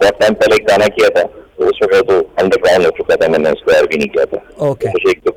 बहुत 0.00 0.20
टाइम 0.20 0.34
पहले 0.34 0.56
एक 0.56 0.66
गाना 0.68 0.86
किया 0.96 1.08
था। 1.16 1.22
तो 1.22 1.66
उस 1.68 1.78
वक्त 1.82 2.10
तो 2.10 2.18
अंडरग्राउंड 2.42 2.84
हो 2.84 2.90
चुका 2.98 3.16
था 3.22 3.28
मैंने 3.28 3.50
उसको 3.52 3.72
एयर 3.72 3.86
भी 3.86 3.96
नहीं 3.96 4.08
किया 4.08 4.24
था। 4.26 4.38
ओके 4.68 4.86
तो 4.86 4.92
मुझे 4.92 5.10
एक 5.10 5.20
तो 5.24 5.30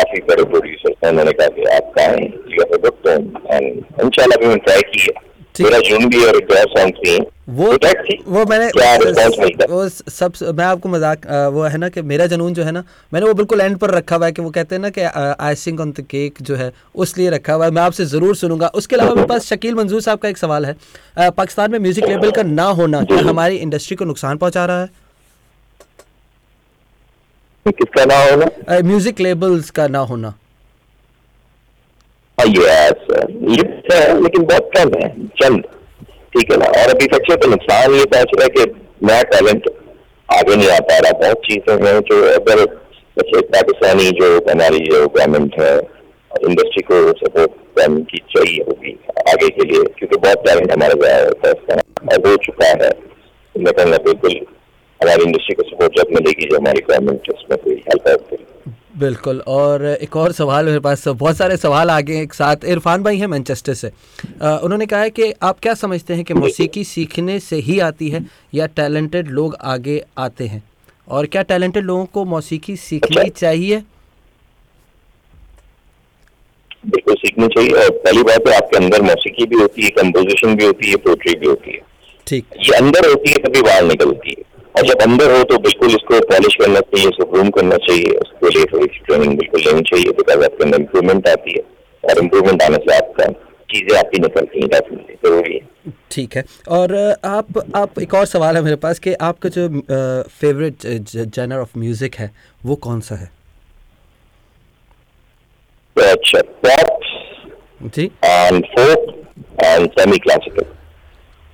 काफ़ी 0.00 0.20
बड़े 0.28 0.44
प्रोड्यूसर 0.44 0.92
थे 0.92 1.08
उन्होंने 1.08 1.32
कहा 1.32 1.48
कि 1.56 1.64
आप 1.76 1.92
गाएँ 1.98 2.22
यू 2.52 2.62
हैव 2.62 2.78
बुक 2.82 3.02
तो 3.06 3.10
एंड 3.10 3.66
इंशाल्लाह 4.04 4.46
भी 4.46 4.56
ट्राई 4.60 4.88
किया। 4.92 5.20
मेरा 5.56 5.78
जून 5.86 6.08
भी 6.08 6.18
और 6.24 6.36
सॉन्ग 6.68 6.98
हैं 7.06 7.18
वो 7.50 7.72
तो 7.74 7.88
थी। 8.02 8.16
वो 8.26 8.44
मैंने 8.46 8.64
है 8.64 9.66
वो 9.70 9.88
सब 9.88 10.32
मैं 10.58 10.64
आपको 10.64 10.88
मज़ाक 10.88 11.26
वो 11.54 11.62
है 11.64 11.78
ना 11.78 11.88
कि 11.88 12.02
मेरा 12.02 12.26
जनून 12.26 12.54
जो 12.54 12.64
है 12.64 12.72
ना 12.72 12.82
मैंने 13.12 13.26
वो 13.26 13.34
बिल्कुल 13.34 13.60
एंड 13.60 13.76
पर 13.78 13.90
रखा 13.90 14.16
हुआ 14.16 14.26
है 14.26 14.32
कि 14.32 14.42
वो 14.42 14.50
कहते 14.50 14.74
हैं 14.74 14.82
ना 14.82 14.90
कि 14.90 15.00
आइसिंग 15.40 15.80
ऑन 15.80 15.92
द 15.92 16.04
केक 16.10 16.42
जो 16.42 16.56
है 16.56 16.70
उस 16.94 17.16
लिए 17.18 17.30
रखा 17.30 17.52
हुआ 17.52 17.64
है। 17.64 17.70
मैं 17.70 17.82
आपसे 17.82 18.04
ज़रूर 18.06 18.36
सुनूँगा। 18.36 18.68
उसके 18.74 18.96
अलावा 18.96 19.14
मेरे 19.14 19.26
पास 19.28 19.46
शकील 19.46 19.74
मंजूर 19.74 20.00
साहब 20.00 20.18
का 20.18 20.28
एक 20.28 20.38
सवाल 20.38 20.66
है 20.66 20.76
पाकिस्तान 21.18 21.70
में 21.72 21.78
म्यूज़िक 21.78 22.08
लेबल 22.08 22.30
का 22.30 22.42
ना 22.44 22.66
होना 22.80 23.02
क्या 23.04 23.18
हमारी 23.28 23.56
इंडस्ट्री 23.58 23.96
को 23.96 24.04
नुकसान 24.04 24.36
पहुँचा 24.38 24.64
रहा 24.64 24.80
है? 24.80 24.88
किसका 27.66 28.04
नाम 28.04 28.28
होना 28.30 28.80
म्यूज़िक 28.82 29.20
लेबल्स 29.20 29.70
का 29.70 29.86
ना 29.88 29.98
होना 30.10 30.34
यस 32.38 33.02
ये 33.50 33.64
है 33.90 34.20
लेकिन 34.20 34.44
बहुत 34.44 34.70
कम 34.76 34.90
है 34.94 35.08
चंद 35.40 35.64
ठीक 36.32 36.52
है 36.52 36.58
ना 36.58 36.66
और 36.72 36.90
अभी 36.90 37.06
सबसे 37.06 37.36
तो 37.36 37.48
नुकसान 37.48 37.94
ये 37.94 38.04
पहुँच 38.12 38.30
रहा 38.34 38.44
है 38.44 38.48
कि 38.50 38.64
नया 39.06 39.22
टैलेंट 39.30 39.68
आगे 40.28 40.56
नहीं 40.56 40.68
आ 40.70 40.78
पा 40.88 40.98
रहा 40.98 41.18
बहुत 41.18 41.42
चीज़ें 41.44 41.86
हैं 41.86 42.00
जो 42.02 42.22
अगर 42.30 42.64
जैसे 43.16 43.40
पाकिस्तानी 43.48 44.10
जो 44.20 44.28
हमारी 44.44 44.78
जो 44.84 45.06
गवर्नमेंट 45.08 45.60
है 45.60 45.76
इंडस्ट्री 46.30 46.82
को 46.82 47.00
सपोर्ट 47.18 47.58
करने 47.78 48.02
की 48.04 48.18
चाहिए 48.30 48.64
होगी 48.64 48.92
आगे 49.30 49.48
के 49.50 49.64
लिए 49.64 49.82
क्योंकि 49.98 50.16
बहुत 50.16 50.46
टैलेंट 50.46 50.72
हमारे 50.72 50.94
गया 51.02 51.16
है 51.16 51.26
और 51.26 52.26
हो 52.26 52.36
चुका 52.44 52.68
है 52.68 52.90
मैं 53.54 53.72
कहूँगा 53.72 53.96
बिल्कुल 54.04 54.40
हमारी 55.02 55.22
इंडस्ट्री 55.22 55.54
को 55.54 55.62
सपोर्ट 55.62 55.96
जब 55.96 56.04
मिलेगी 56.14 56.48
जो 56.48 56.58
हमारी 56.58 56.80
गवर्नमेंट 56.80 57.30
उसमें 57.30 57.58
कोई 57.58 57.74
हेल्प 57.74 58.08
आउट 58.08 58.30
करेगी 58.30 58.46
बिल्कुल 58.96 59.42
और 59.46 59.84
एक 59.86 60.16
और 60.16 60.32
सवाल 60.32 60.66
मेरे 60.66 60.78
पास 60.78 61.08
बहुत 61.08 61.36
सारे 61.36 61.56
सवाल 61.56 61.90
आ 61.90 62.00
गए 62.00 62.22
एक 62.22 62.34
साथ। 62.34 62.56
इरफान 62.64 63.02
भाई 63.02 63.18
हैं 63.18 63.26
मैनचेस्टर 63.26 63.74
से। 63.74 63.90
अ, 64.42 64.60
उन्होंने 64.62 64.86
कहा 64.86 65.00
है 65.00 65.10
कि 65.10 65.34
आप 65.42 65.60
क्या 65.60 65.74
समझते 65.74 66.14
हैं 66.14 66.24
कि 66.24 66.34
मौसीकी 66.34 66.84
सीखने 66.84 67.40
से 67.40 67.56
ही 67.56 67.78
आती 67.80 68.08
है 68.08 68.26
या 68.54 68.66
टैलेंटेड 68.66 69.28
लोग 69.28 69.56
आगे 69.60 70.04
आते 70.18 70.44
हैं? 70.44 70.62
और 71.08 71.26
क्या 71.26 71.42
टैलेंटेड 71.42 71.84
लोगों 71.84 72.06
को 72.06 72.24
मौसीकी 72.24 72.76
सीखनी 72.76 73.30
चाहिए? 73.30 73.76
बिल्कुल 76.86 77.14
सीखनी 77.14 77.46
चाहिए। 77.46 77.72
और 77.72 77.90
पहली 77.90 78.22
बात 78.22 78.48
है 78.48 78.54
आपके 78.54 78.76
अंदर 78.76 79.02
मौसीकी 79.02 79.46
भी 79.46 79.56
होती 79.56 79.82
है 79.82 79.90
कंपोजिशन 79.90 80.56
भी 80.56 80.64
होती 80.64 80.90
है 80.90 80.96
पोट्री 80.96 81.34
भी 81.34 81.46
होती 81.46 81.70
है। 81.70 81.80
ठीक। 82.26 82.44
ये 82.60 82.76
अंदर 82.76 83.08
होती 83.08 83.30
है 83.30 83.36
तभी 83.36 83.62
बाहर 83.62 83.84
निकलती 83.84 84.34
है। 84.38 84.49
और 84.80 84.86
जब 84.86 85.02
अंदर 85.02 85.30
हो 85.30 85.42
तो 85.44 85.56
बिल्कुल 85.64 85.88
इसको 85.90 86.18
पॉलिश 86.28 86.54
करना 86.60 86.80
चाहिए 86.82 87.08
इसको 87.08 87.24
ग्रूम 87.32 87.48
करना 87.56 87.76
चाहिए 87.86 88.12
उसके 88.18 88.50
लिए 88.54 88.64
थोड़ी 88.72 88.86
सी 88.92 89.00
ट्रेनिंग 89.06 89.36
बिल्कुल 89.38 89.60
लेनी 89.64 89.82
चाहिए 89.88 90.12
बिकॉज़ 90.18 90.44
आपके 90.44 90.64
अंदर 90.64 90.80
इम्प्रूवमेंट 90.80 91.28
आती 91.28 91.54
है 91.56 91.62
और 92.04 92.22
इम्प्रूवमेंट 92.22 92.62
आने 92.62 92.76
से 92.84 92.96
आपका 92.96 93.26
चीज़ें 93.72 93.98
आपकी 93.98 94.18
निकलती 94.18 94.60
हैं 94.60 94.68
डेफिनेटली 94.68 95.14
ज़रूरी 95.26 95.54
है। 95.54 95.92
ठीक 96.10 96.36
है। 96.36 96.44
और 96.78 96.94
आप 97.24 97.58
आप 97.76 97.98
एक 98.02 98.14
और 98.14 98.24
सवाल 98.26 98.56
है 98.56 98.62
मेरे 98.62 98.76
पास 98.86 98.98
कि 98.98 99.12
आपका 99.28 99.48
जो 99.58 99.68
फेवरेट 100.40 100.86
जनर 101.28 101.56
ऑफ़ 101.58 101.78
म्यूज़िक 101.78 102.14
है 102.14 102.30
वो 102.64 102.74
कौन 102.88 103.00
सा 103.10 103.14
है? 103.14 103.30
तो 105.96 106.10
अच्छा 106.10 106.40
pop 106.66 107.00
ji. 107.96 108.10
And 108.24 108.64
folk 108.68 109.14
and 109.64 109.90
semi 109.90 110.18
classical 110.18 110.64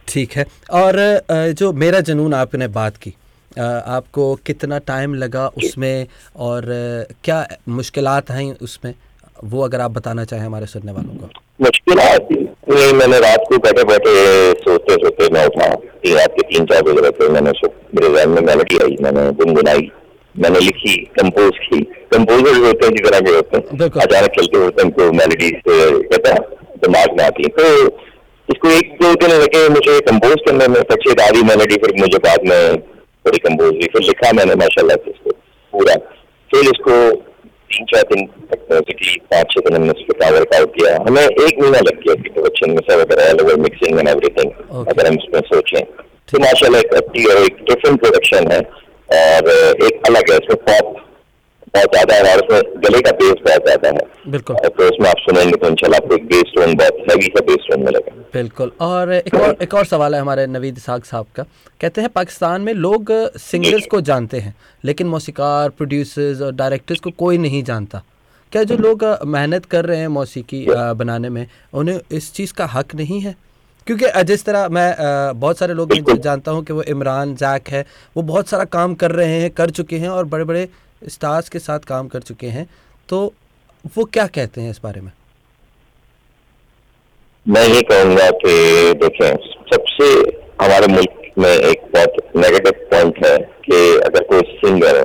ठीक 0.09 0.33
है। 0.33 0.47
और 0.73 0.97
जो 1.53 1.73
मेरा 1.75 2.01
जनून 2.03 2.35
आपने 2.35 2.69
बात 2.71 2.97
की 2.97 3.15
आपको 3.59 4.35
कितना 4.47 4.79
टाइम 4.87 5.15
लगा 5.17 5.47
उसमें 5.59 6.07
और 6.39 6.65
क्या 7.25 7.47
मुश्किलात 7.71 8.31
हैं 8.31 8.47
उसमें? 8.63 8.95
वो 9.45 9.61
अगर 9.63 9.81
आप 9.81 9.91
बताना 9.93 10.25
चाहें 10.25 10.45
हमारे 10.45 10.67
सुनने 10.67 10.93
वालों 10.93 11.15
को। 11.17 11.29
मुश्किल 11.61 11.99
मैंने 12.95 13.19
रात 13.21 13.45
को 13.49 13.59
बैठे 13.59 13.85
बैठे 13.85 14.15
सोते 14.61 14.95
सोते 14.97 15.29
मैं 15.35 15.45
उठा 15.47 15.67
रात 15.67 16.31
के 16.31 16.43
तीन 16.45 16.65
चार 16.67 16.83
बजे 16.83 17.03
बैठे 17.03 17.29
मैंने 17.29 17.53
मेरे 17.95 18.09
जहन 18.15 18.29
में 18.31 18.41
मेलोडी 18.43 18.79
आई 18.79 18.97
मैंने 19.03 19.31
गुनगुनाई 19.35 19.91
मैंने 20.35 20.61
लिखी 20.61 20.97
कंपोज 21.19 21.59
की। 21.63 21.81
कंपोजर 22.13 22.57
होते 22.65 22.87
हैं 22.87 22.95
जिस 22.95 23.07
तरह 23.07 23.21
के 23.21 23.31
होते 23.31 23.57
हैं 23.57 23.91
अचानक 23.91 24.31
चलते 24.31 24.59
होते 24.59 24.83
हैं 24.83 24.89
उनको 24.89 25.13
मेलोडी 25.13 25.49
से 25.49 25.77
कहता 26.03 26.35
है 26.35 26.41
दिमाग 26.83 27.17
में 27.19 27.25
आती 27.25 27.43
है। 27.43 27.51
तो 27.59 27.65
इसको 28.49 28.71
एक 28.71 28.93
दो 29.00 29.12
दिन 29.21 29.31
लगे 29.33 29.69
मुझे 29.71 29.99
कंपोज 30.09 30.43
करने 30.47 30.67
में 30.69 30.81
सबसे 30.81 31.15
दादी 31.21 31.43
मेलोडी 31.47 31.76
फिर 31.85 31.95
मुझे 32.00 32.19
बाद 32.26 32.45
में 32.49 32.81
थोड़ी 32.81 33.38
कंपोज 33.47 33.71
हुई 33.71 33.88
फिर 33.93 34.03
लिखा 34.03 34.33
मैंने 34.38 34.55
माशाल्लाह 34.61 34.97
से 34.97 35.11
इसको 35.11 35.31
पूरा। 35.73 35.95
फिर 36.50 36.69
इसको 36.73 36.99
तीन 37.71 37.87
चार 37.93 38.03
दिन 38.11 38.26
तक 38.50 38.61
म्यूजिकली 38.71 39.17
पाँच 39.33 39.47
छह 39.53 39.61
दिन 39.61 39.76
हमने 39.76 39.95
इस 39.99 40.05
पर 40.11 40.35
वर्कआउट 40.35 40.75
किया। 40.75 40.93
हमें 41.09 41.23
एक 41.23 41.59
महीना 41.61 41.79
लग 41.88 41.99
गया 42.03 42.15
कि 42.23 42.31
प्रोडक्शन 42.37 42.71
में 42.71 42.83
सब 42.91 43.00
अगर 43.07 43.23
all 43.23 43.41
over 43.45 43.57
mixing 43.62 43.99
and 43.99 44.09
everything 44.09 44.53
अगर 44.85 45.07
हम 45.07 45.19
इसमें 45.23 45.41
सोचें। 45.49 45.83
तो 46.31 46.38
माशाल्लाह 46.45 46.81
एक 46.81 46.95
अच्छी 47.00 47.25
और 47.33 47.43
एक 47.43 47.59
डिफरेंट 47.71 48.00
प्रोडक्शन 48.00 48.50
है 48.53 48.61
और 49.19 49.50
एक 49.88 50.07
अलग 50.09 50.31
है 50.33 50.38
इसमें 50.38 50.62
पॉप 50.69 50.95
बहुत 51.76 51.95
ज़्यादा 51.95 52.14
है 52.16 52.35
और 52.35 52.45
उसमें 52.45 52.83
गले 52.83 53.00
का 53.00 53.11
बेस 53.14 53.42
बहुत 53.47 53.66
ज़्यादा 53.66 53.88
है। 53.90 54.30
बिल्कुल। 54.30 54.56
तो 54.59 54.88
उसमें 54.88 55.09
आप 55.09 55.18
सुनेंगे 55.21 55.56
तो 55.56 55.68
इंशाल्लाह 55.68 56.00
आपको 56.00 56.14
एक 56.14 56.26
बेस 56.26 56.52
टोन 56.56 56.75
बहुत 56.76 57.04
हैवी 57.11 57.26
सा 57.28 57.45
बेस 57.47 57.66
टोन 57.71 57.85
मिलेगा। 57.85 58.14
बिल्कुल। 58.35 58.73
और 58.83 59.12
एक 59.12 59.35
और 59.37 59.56
एक 59.62 59.75
और 59.75 59.85
सवाल 59.87 60.14
है 60.14 60.21
हमारे 60.21 60.47
नवीद 60.49 60.78
साग 60.80 61.02
साहब 61.04 61.26
का। 61.37 61.42
कहते 61.80 62.00
हैं 62.00 62.11
पाकिस्तान 62.12 62.61
में 62.61 62.73
लोग 62.75 63.12
सिंगर्स 63.40 63.87
को 63.90 64.00
जानते 64.02 64.40
हैं 64.40 64.54
लेकिन 64.85 65.06
मौसीकार 65.06 65.71
प्रोड्यूसर्स 65.71 66.40
और 66.42 66.52
डायरेक्टर्स 66.54 67.00
को 67.00 67.11
कोई 67.18 67.38
नहीं 67.38 67.62
जानता। 67.64 68.02
क्या 68.52 68.62
जो 68.64 68.76
लोग 68.78 69.04
मेहनत 69.26 69.64
कर 69.66 69.85
रहे 69.85 69.99
हैं 69.99 70.09
मौसीकी 70.11 70.64
बनाने 70.68 71.28
में 71.28 71.47
उन्हें 71.75 72.00
इस 72.12 72.33
चीज़ 72.35 72.52
का 72.54 72.66
हक 72.68 72.95
नहीं 72.95 73.21
है? 73.21 73.35
क्योंकि 73.87 74.06
जिस 74.25 74.45
तरह 74.45 74.68
मैं 74.68 74.95
बहुत 75.37 75.59
सारे 75.59 75.75
लोग 75.75 75.92
जानता 76.21 76.50
हूँ 76.50 76.64
कि 76.64 76.73
वो 76.73 76.83
इमरान 76.85 77.35
जैक 77.37 77.68
है 77.68 77.85
वो 78.16 78.23
बहुत 78.25 78.49
सारा 78.49 78.64
काम 78.66 78.95
कर 78.97 79.12
रहे 79.12 79.40
हैं 79.40 79.50
कर 79.52 79.71
चुके 79.71 79.99
हैं 79.99 80.09
और 80.09 80.25
बड़े 80.26 80.45
बड़े 80.45 80.68
स्टार्स 81.03 81.49
के 81.49 81.59
साथ 81.59 81.81
काम 81.88 82.09
कर 82.09 82.21
चुके 82.23 82.47
हैं 82.49 82.67
तो 83.09 83.19
वो 83.97 84.05
क्या 84.07 84.26
कहते 84.29 84.61
हैं 84.61 84.71
इस 84.71 84.81
बारे 84.85 85.00
में? 85.00 85.12
मैं 87.47 87.67
ये 87.67 87.83
कहूँगा 87.83 88.31
कि 88.38 88.55
देखें 89.00 89.37
सबसे 89.73 90.07
हमारे 90.62 90.87
मुल्क 90.87 91.23
में 91.38 91.50
एक 91.50 91.83
बहुत 91.93 92.17
नेगेटिव 92.37 92.87
पॉइंट 92.91 93.25
है 93.26 93.37
कि 93.67 93.76
अगर 93.99 94.25
कोई 94.25 94.41
सिंगर 94.57 95.03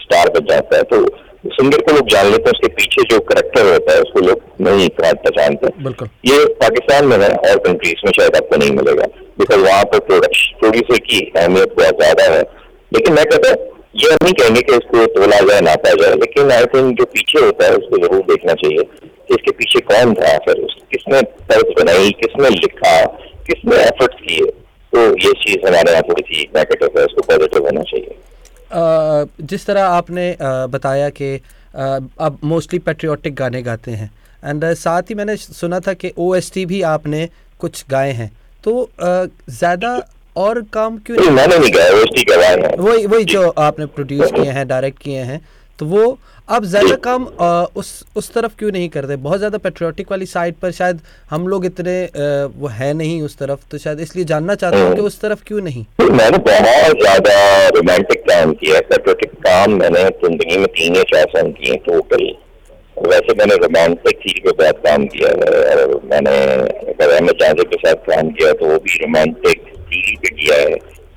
स्टार 0.00 0.30
बन 0.30 0.46
जाता 0.46 0.76
है 0.76 0.82
तो 0.84 1.04
सिंगर 1.46 1.80
को 1.80 1.92
लोग 1.92 2.08
जान 2.08 2.26
लेते 2.26 2.42
हैं 2.42 2.52
उसके 2.52 2.68
पीछे 2.74 3.02
जो 3.10 3.18
करेक्टर 3.30 3.70
होता 3.72 3.92
है 3.92 4.00
उसको 4.00 4.20
लोग 4.20 4.42
नहीं 4.60 4.88
पहचानते। 5.00 5.68
बिल्कुल। 5.82 6.08
ये 6.26 6.44
पाकिस्तान 6.62 7.06
में 7.06 7.16
है 7.18 7.28
और 7.28 7.58
कंट्रीज़ 7.66 8.04
में 8.06 8.12
शायद 8.12 8.36
आपको 8.36 8.56
नहीं 8.56 8.70
मिलेगा 8.72 9.06
बिकॉज़ 9.38 9.60
वहाँ 9.60 9.84
पर 9.84 9.98
प्रोडक्शन 10.06 10.58
प्रोड्यूसर 10.60 10.98
की 11.06 11.20
अहमियत 11.36 11.74
बहुत 11.78 12.00
ज़्यादा 12.00 12.24
है। 12.34 12.42
लेकिन 12.92 13.14
मैं 13.14 13.24
कहता 13.26 13.50
हूँ 13.50 13.72
ये 13.94 14.10
हम 14.10 14.18
नहीं 14.22 14.32
कहेंगे 14.34 14.60
कि 14.60 14.72
इसको 14.72 15.04
तोला 15.14 15.38
जाए, 15.40 15.60
नापा 15.60 15.90
जाए, 15.94 16.14
लेकिन 16.16 16.50
आई 16.52 16.64
थिंक 16.72 16.96
जो 16.98 17.04
पीछे 17.12 17.44
होता 17.44 17.66
है, 17.66 17.76
उसको 17.76 17.98
ज़रूर 17.98 18.22
देखना 18.26 18.54
चाहिए 18.54 18.82
कि 18.82 19.34
इसके 19.34 19.50
पीछे 19.52 19.80
कौन 19.90 20.14
था, 20.14 20.36
फिर 20.46 20.66
किसने 20.92 21.20
तर्ज 21.50 21.72
बनाई, 21.78 22.10
किसने 22.22 22.48
लिखा, 22.50 22.94
किसने 23.46 23.76
एफर्ट्स 23.82 24.20
किए? 24.20 24.46
तो 24.92 25.04
ये 25.18 25.32
चीज़ 25.38 25.66
हमारे 25.66 25.92
यहाँ 25.92 26.02
थोड़ी 26.02 26.22
सी 26.22 26.42
नेगेटिव 26.56 26.98
है 26.98 27.04
उसको 27.06 27.22
पॉजिटिव 27.28 27.64
होना 27.64 27.82
चाहिए। 27.82 29.46
जिस 29.46 29.66
तरह 29.66 29.84
आपने 29.84 30.26
बताया 30.70 31.08
कि 31.10 31.34
आप 31.76 32.38
मोस्टली 32.44 32.78
पेट्रियाटिक 32.80 33.34
गाने 33.34 33.62
गाते 33.62 33.90
हैं। 33.92 34.10
एंड 34.44 34.64
साथ 34.76 35.10
ही 35.10 35.14
मैंने 35.14 35.36
सुना 35.36 35.80
था 35.80 35.92
कि 35.94 36.12
ओएसटी 36.18 36.64
भी 36.66 36.82
आपने 36.88 37.28
कुछ 37.60 37.84
गाए 37.90 38.12
हैं। 38.12 38.30
तो 38.64 38.88
ज़्यादा 38.98 39.96
और 40.36 40.60
काम 40.72 40.96
क्यों 41.06 41.16
नहीं 41.16 41.30
मैंने 41.30 41.58
नहीं 41.58 41.70
कहा 41.72 41.96
ओएसटी 41.96 42.22
गवाए 42.30 42.54
हैं। 42.62 42.76
वही 42.78 43.06
वही 43.06 43.24
जो। 43.24 43.48
आपने 43.48 43.86
प्रोड्यूस 43.96 44.30
किए 44.32 44.50
हैं 44.52 44.66
डायरेक्ट 44.68 44.98
किए 45.02 45.20
हैं 45.30 45.40
तो 45.78 45.86
वो 45.86 46.18
आप 46.48 46.64
ज़्यादा 46.64 46.94
काम 47.04 47.24
अ, 47.24 47.66
उस 47.76 48.04
उस 48.16 48.32
तरफ़ 48.32 48.52
क्यों 48.58 48.70
नहीं 48.72 48.88
करते? 48.88 49.16
बहुत 49.16 49.38
ज़्यादा 49.38 49.58
पेट्रियाटिक 49.58 50.10
वाली 50.10 50.26
साइड 50.26 50.54
पर 50.62 50.70
शायद 50.72 51.00
हम 51.30 51.46
लोग 51.48 51.64
इतने 51.66 51.94
अ, 52.04 52.48
वो 52.56 52.68
है 52.80 52.92
नहीं 52.94 53.20
उस 53.22 53.36
तरफ़ 53.38 53.60
तो 53.70 53.78
शायद 53.78 54.00
इसलिए 54.00 54.24
जानना 54.32 54.54
चाहता 54.54 54.78
हूँ 54.78 54.94
कि 54.94 55.00
उस 55.02 55.20
तरफ़ 55.20 55.42
क्यों 55.46 55.60
नहीं? 55.60 55.84
मैंने 56.02 56.38
बहुत 56.48 57.00
ज़्यादा 57.00 57.68
रोमांटिक 57.76 58.22
काम 58.30 58.52
किया 58.54 58.74
है 58.76 58.80
पेट्रोटिक 58.90 59.32
काम 59.46 59.78
मैंने 59.80 60.04
ज़िंदगी 60.24 60.56
में 60.58 60.66
तीन 60.78 60.96
या 60.96 61.02
चार 61.14 61.26
साल 61.36 61.50
किए 61.60 61.76
टोटल 61.88 62.24
वैसे 63.08 63.34
मैंने 63.38 63.54
रोमांटिक 63.62 64.18
चीज़ 64.18 64.40
के 64.42 64.50
साथ 64.62 64.82
काम 64.86 65.06
किया 65.14 65.28
है 65.28 65.86
मैंने 66.10 66.36
अगर 66.92 67.10
अहमद 67.10 67.36
जाजिब 67.40 67.70
के 67.70 67.76
साथ 67.86 68.06
काम 68.10 68.30
किया 68.30 68.52
तो 68.60 68.66
वो 68.66 68.78
भी 68.84 68.98
रोमांटिक 68.98 69.72
टीवी 69.90 70.16
पे 70.22 70.34
किया 70.36 70.56
है। 70.60 70.76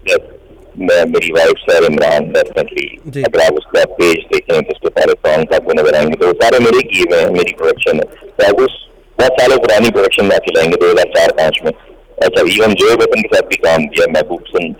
जब 0.09 0.33
मैं 0.79 1.03
मेरी 1.12 1.31
वाइफ 1.33 1.62
सर 1.62 1.86
इमरान 1.86 2.31
डेफिनेटली 2.33 3.24
अगर 3.24 3.45
आप 3.45 3.53
उसका 3.59 3.83
पेज 3.93 4.25
देखें 4.33 4.62
तो 4.62 4.71
उसके 4.71 4.89
सारे 5.00 5.13
सॉन्ग 5.21 5.53
आपको 5.55 5.74
नज़र 5.79 5.95
आएँगे 5.97 6.17
तो 6.17 6.31
सारे 6.41 6.59
मेरे 6.65 6.81
किए 6.89 7.03
हुए 7.03 7.21
हैं 7.21 7.29
मेरी 7.33 7.53
प्रोडक्शन 7.62 8.01
है। 8.01 8.05
तो 8.25 8.47
आप 8.47 8.62
उस 8.65 8.75
बहुत 9.17 9.41
सालों 9.41 9.57
पुरानी 9.59 9.89
प्रोडक्शन 9.91 10.25
में 10.25 10.36
आके 10.36 10.51
लाएँगे 10.57 10.77
दो 10.83 10.91
हज़ार 10.91 11.13
चार 11.15 11.31
पाँच 11.39 11.59
में। 11.65 11.71
अच्छा 11.71 12.41
इवन 12.51 12.74
जोए 12.81 12.93
वतन 13.01 13.21
के 13.21 13.36
साथ 13.36 13.50
भी 13.50 13.55
काम 13.63 13.88
किया 13.88 14.05
महबूब 14.12 14.43
सिंह। 14.51 14.75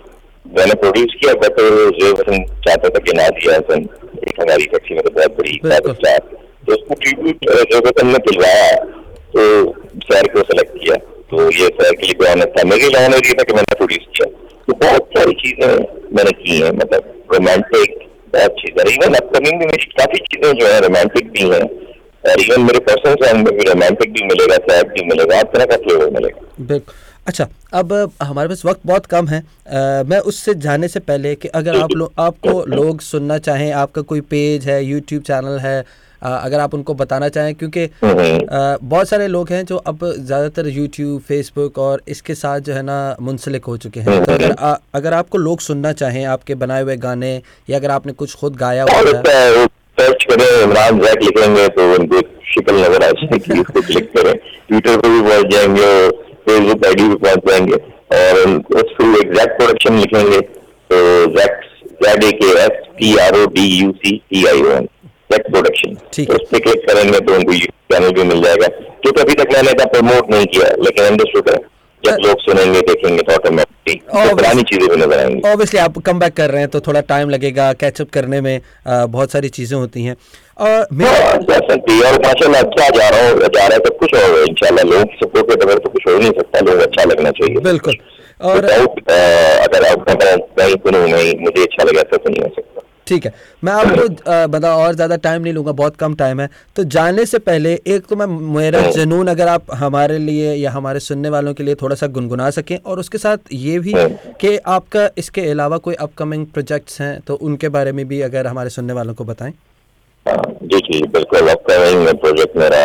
मैंने 0.46 0.74
प्रोड्यूस 0.82 1.16
किया 1.20 1.32
बट 1.40 1.60
जोए 1.98 2.12
वतन 2.12 2.44
चाहता 2.66 2.88
था 2.88 3.04
कि 3.06 3.16
ना 3.16 3.28
दिया 3.36 3.56
हसन 3.56 3.88
एक 4.28 4.40
हमारी 4.40 4.70
फैक्ट्री 4.72 4.94
में 4.96 5.04
तो 5.04 5.10
बहुत 5.10 5.36
बड़ी 5.38 5.58
तो 6.66 6.72
उसको 6.72 6.94
ट्रिब्यूट 6.94 7.44
जोए 7.50 7.80
वतन 7.86 8.06
ने 8.06 8.18
दिलवाया 8.26 8.74
तो 9.34 9.42
सर 10.06 10.32
को 10.32 10.42
सेलेक्ट 10.48 10.76
किया। 10.76 10.96
तो 11.38 11.50
ये 11.50 11.66
सर 11.68 11.94
के 11.94 12.06
लिए 12.06 12.30
ऑनर 12.32 12.44
था 12.44 12.64
मेरे 12.64 12.88
लिए 12.88 13.06
ऑनर 13.06 13.20
था 13.32 13.42
कि 13.42 13.52
मैंने 13.52 13.74
प्रोड्यूस 13.74 14.06
किया। 14.16 14.30
तो 14.68 14.74
बहुत 14.74 15.02
सारी 15.18 15.32
चीज़ें 15.32 15.68
मैंने 16.16 16.30
की 16.30 16.60
हैं 16.60 16.72
मतलब 16.72 17.12
रोमांटिक 17.32 17.98
बहुत 18.32 18.50
चीज़ें 18.50 18.94
इवन 18.94 19.14
अपकमिंग 19.14 19.58
में 19.58 19.66
मेरी 19.66 19.84
काफ़ी 19.98 20.18
चीज़ें 20.18 20.52
जो 20.52 20.66
है 20.66 20.80
रोमांटिक 20.80 21.30
भी 21.30 21.42
हैं। 21.42 21.62
और 22.30 22.40
इवन 22.40 22.60
मेरे 22.60 22.78
पर्सनल 22.78 23.14
सॉन्ग 23.14 23.48
में 23.48 23.58
भी 23.58 23.64
रोमांटिक 23.64 24.12
भी 24.12 24.24
मिलेगा 24.24 24.56
सैड 24.56 24.88
भी 24.88 25.04
मिलेगा 25.04 25.36
हर 25.36 25.42
तरह 25.42 25.64
का 25.64 25.76
फ्लेवर 25.76 26.10
मिलेगा। 26.10 26.40
बिल्कुल। 26.60 26.94
अच्छा 27.26 27.48
अब 27.72 28.12
हमारे 28.22 28.48
पास 28.48 28.64
वक्त 28.64 28.80
बहुत 28.86 29.06
कम 29.06 29.28
है। 29.28 29.40
अ, 29.40 30.02
मैं 30.06 30.18
उससे 30.18 30.54
जाने 30.54 30.88
से 30.88 31.00
पहले 31.00 31.34
कि 31.34 31.48
अगर 31.48 31.76
आप 31.76 31.92
लोग 31.92 32.12
आपको 32.18 32.64
लोग 32.68 33.00
सुनना 33.00 33.38
चाहें 33.38 33.72
आपका 33.72 34.02
कोई 34.02 34.20
पेज 34.20 34.68
है 34.68 34.84
यूट्यूब 34.84 35.22
चैनल 35.22 35.58
है 35.58 35.84
अगर 36.22 36.60
आप 36.60 36.74
उनको 36.74 36.94
बताना 36.94 37.28
चाहें 37.28 37.54
क्योंकि। 37.54 37.86
बहुत 38.02 39.08
सारे 39.08 39.26
लोग 39.28 39.50
हैं 39.50 39.64
जो 39.66 39.76
अब 39.76 39.98
ज़्यादातर 40.06 40.68
यूट्यूब 40.68 41.20
फेसबुक 41.22 41.78
और 41.78 42.02
इसके 42.08 42.34
साथ 42.34 42.60
जो 42.60 42.72
है 42.74 42.82
ना 42.82 43.16
मुंसलिक 43.20 43.64
हो 43.64 43.76
चुके 43.78 44.00
हैं। 44.00 44.24
तो 44.24 44.32
अगर 44.32 44.52
आ, 44.52 44.74
अगर 44.94 45.14
आपको 45.14 45.38
लोग 45.38 45.60
सुनना 45.60 45.92
चाहें 45.94 46.24
आपके 46.26 46.54
बनाए 46.56 46.82
हुए 46.82 46.96
गाने 46.98 47.34
या 47.70 47.78
अगर 47.78 47.90
आपने 47.90 48.12
कुछ 48.14 48.34
खुद 48.36 48.56
गाया 48.56 48.84
और 48.84 49.08
हुआ 49.08 49.18
है। 49.28 49.66
सर्च 49.98 50.24
करें 50.24 50.46
इमरान 50.62 50.98
जैक 51.00 51.22
लिखेंगे 51.22 51.68
तो 51.70 51.92
उनको 51.94 52.20
शक्ल 52.48 52.74
नज़र 52.76 53.04
आ 53.04 53.10
जाएगी 53.12 53.60
उसको 53.60 53.80
क्लिक 53.82 54.12
करें। 54.12 54.34
ट्विटर 54.34 54.96
पे 54.96 55.08
भी 55.08 55.20
पहुँच 55.22 55.52
जाएँगे 55.52 56.08
फेसबुक 56.48 56.86
आईडी 56.86 57.08
पे 57.08 57.14
पहुँच 57.16 57.48
जाएँगे। 57.48 57.76
और 58.10 58.34
उस 58.74 58.92
एग्जैक्ट 59.16 59.56
प्रोडक्शन 59.56 59.98
लिखेंगे 59.98 60.40
तो 60.40 60.98
Zak 61.32 61.60
Z 62.02 62.24
A 62.24 62.30
K 62.32 62.46
S 62.60 62.86
P 62.98 63.16
R 63.18 63.38
O 63.38 63.46
D 63.54 63.64
U 63.64 63.90
C 63.94 64.16
T 64.30 64.44
I 64.46 64.62
O 64.62 64.70
N 64.72 64.86
Zak 65.30 65.50
production 65.50 65.96
ठीक 66.14 66.30
उस 66.30 66.48
पर 66.52 66.58
क्लिक 66.58 66.86
करेंगे 66.88 67.20
तो 67.20 67.34
उनको 67.34 67.54
चैनल 67.92 68.12
भी 68.12 68.24
मिल 68.28 68.42
जाएगा। 68.42 68.68
क्योंकि 69.02 69.20
अभी 69.20 69.34
तक 69.34 69.52
मैंने 69.54 69.70
इतना 69.70 69.84
प्रमोट 69.92 70.30
नहीं 70.30 70.46
किया 70.46 70.68
लेकिन 70.84 71.04
अंडरस्टूड 71.04 71.50
है 71.50 71.56
जब 72.02 72.16
लोग 72.24 72.40
सुनेंगे 72.40 72.80
देखेंगे 72.88 73.22
तो 73.22 73.36
पुरानी 74.36 74.62
चीज़ें 74.62 74.88
भी 74.88 74.96
नज़र 74.96 75.18
आएँगी। 75.18 75.40
ऑब्वियसली 75.50 75.78
आप 75.80 75.98
कम 76.06 76.18
बैक 76.18 76.34
कर 76.36 76.50
रहे 76.50 76.60
हैं 76.60 76.68
तो 76.70 76.80
थोड़ा 76.80 77.00
टाइम 77.08 77.30
लगेगा 77.30 77.72
कैचअप 77.80 78.10
करने 78.12 78.40
में 78.40 78.56
अ, 78.56 79.06
बहुत 79.06 79.32
सारी 79.32 79.48
चीज़ें 79.48 79.76
होती 79.78 80.04
हैं। 80.04 80.14
और 80.58 80.68
हाँ, 80.68 81.14
और 81.30 82.18
माशाल्लाह 82.24 82.60
अच्छा 82.60 82.88
जा 82.88 83.08
रहा 83.08 83.28
हूँ 83.28 83.38
जा 83.40 83.66
रहा 83.66 83.74
है 83.74 83.78
सब 83.78 83.96
कुछ 83.98 84.14
होगा 84.14 84.42
इंशाल्लाह 84.42 84.84
लोगों 84.84 85.04
सपोर्ट 85.22 85.50
के 85.50 85.56
बगैर 85.64 85.78
तो 85.78 85.90
कुछ 85.90 86.06
हो 86.08 86.12
ही 86.12 86.18
नहीं 86.18 86.32
सकता 86.38 86.60
लोग 86.70 86.80
अच्छा 86.86 87.04
लगना 87.04 87.30
चाहिए। 87.40 87.60
बिल्कुल। 87.68 87.98
और 88.48 88.64
अगर 88.64 89.86
आप 89.86 90.10
नहीं 90.58 90.74
सुनूं 90.74 91.06
नहीं 91.08 91.34
मुझे 91.40 91.62
अच्छा 91.62 91.84
लगा 91.84 92.00
ऐसा 92.00 92.16
तो 92.16 92.32
सकता। 92.32 92.67
ठीक 93.08 93.26
है। 93.26 93.32
मैं 93.62 93.72
आपको 93.74 94.48
बता 94.48 94.74
और 94.76 94.94
ज़्यादा 94.94 95.16
टाइम 95.18 95.42
नहीं 95.42 95.52
लूँगा 95.52 95.72
बहुत 95.74 95.96
कम 95.96 96.14
टाइम 96.16 96.40
है। 96.40 96.48
तो 96.76 96.84
जाने 96.86 97.24
से 97.26 97.38
पहले 97.40 97.72
एक 97.86 98.06
तो 98.06 98.16
मैं 98.16 98.26
मेरा 98.54 98.80
जुनून 98.90 99.28
अगर 99.28 99.48
आप 99.48 99.72
हमारे 99.74 100.18
लिए 100.20 100.54
या 100.54 100.70
हमारे 100.70 101.00
सुनने 101.00 101.28
वालों 101.30 101.54
के 101.54 101.62
लिए 101.62 101.74
थोड़ा 101.82 101.96
सा 101.96 102.06
गुनगुना 102.08 102.50
सकें 102.52 102.76
और 102.78 102.98
उसके 102.98 103.18
साथ 103.18 103.52
ये 103.54 103.78
भी 103.78 103.94
कि 104.40 104.56
आपका 104.68 105.08
इसके 105.18 105.48
अलावा 105.50 105.78
कोई 105.78 105.94
अपकमिंग 106.00 106.46
प्रोजेक्ट्स 106.48 107.00
हैं 107.00 107.18
तो 107.22 107.34
उनके 107.42 107.68
बारे 107.70 107.92
में 107.92 108.06
भी 108.08 108.20
अगर 108.22 108.46
हमारे 108.46 108.70
सुनने 108.70 108.92
वालों 108.92 109.14
को 109.14 109.24
बताएँ। 109.24 109.52
हाँ, 110.26 110.42
जी 110.62 110.78
जी 110.82 111.02
बिल्कुल। 111.08 111.48
अपकमिंग 111.48 112.08
प्रोजेक्ट 112.20 112.56
मेरा 112.56 112.78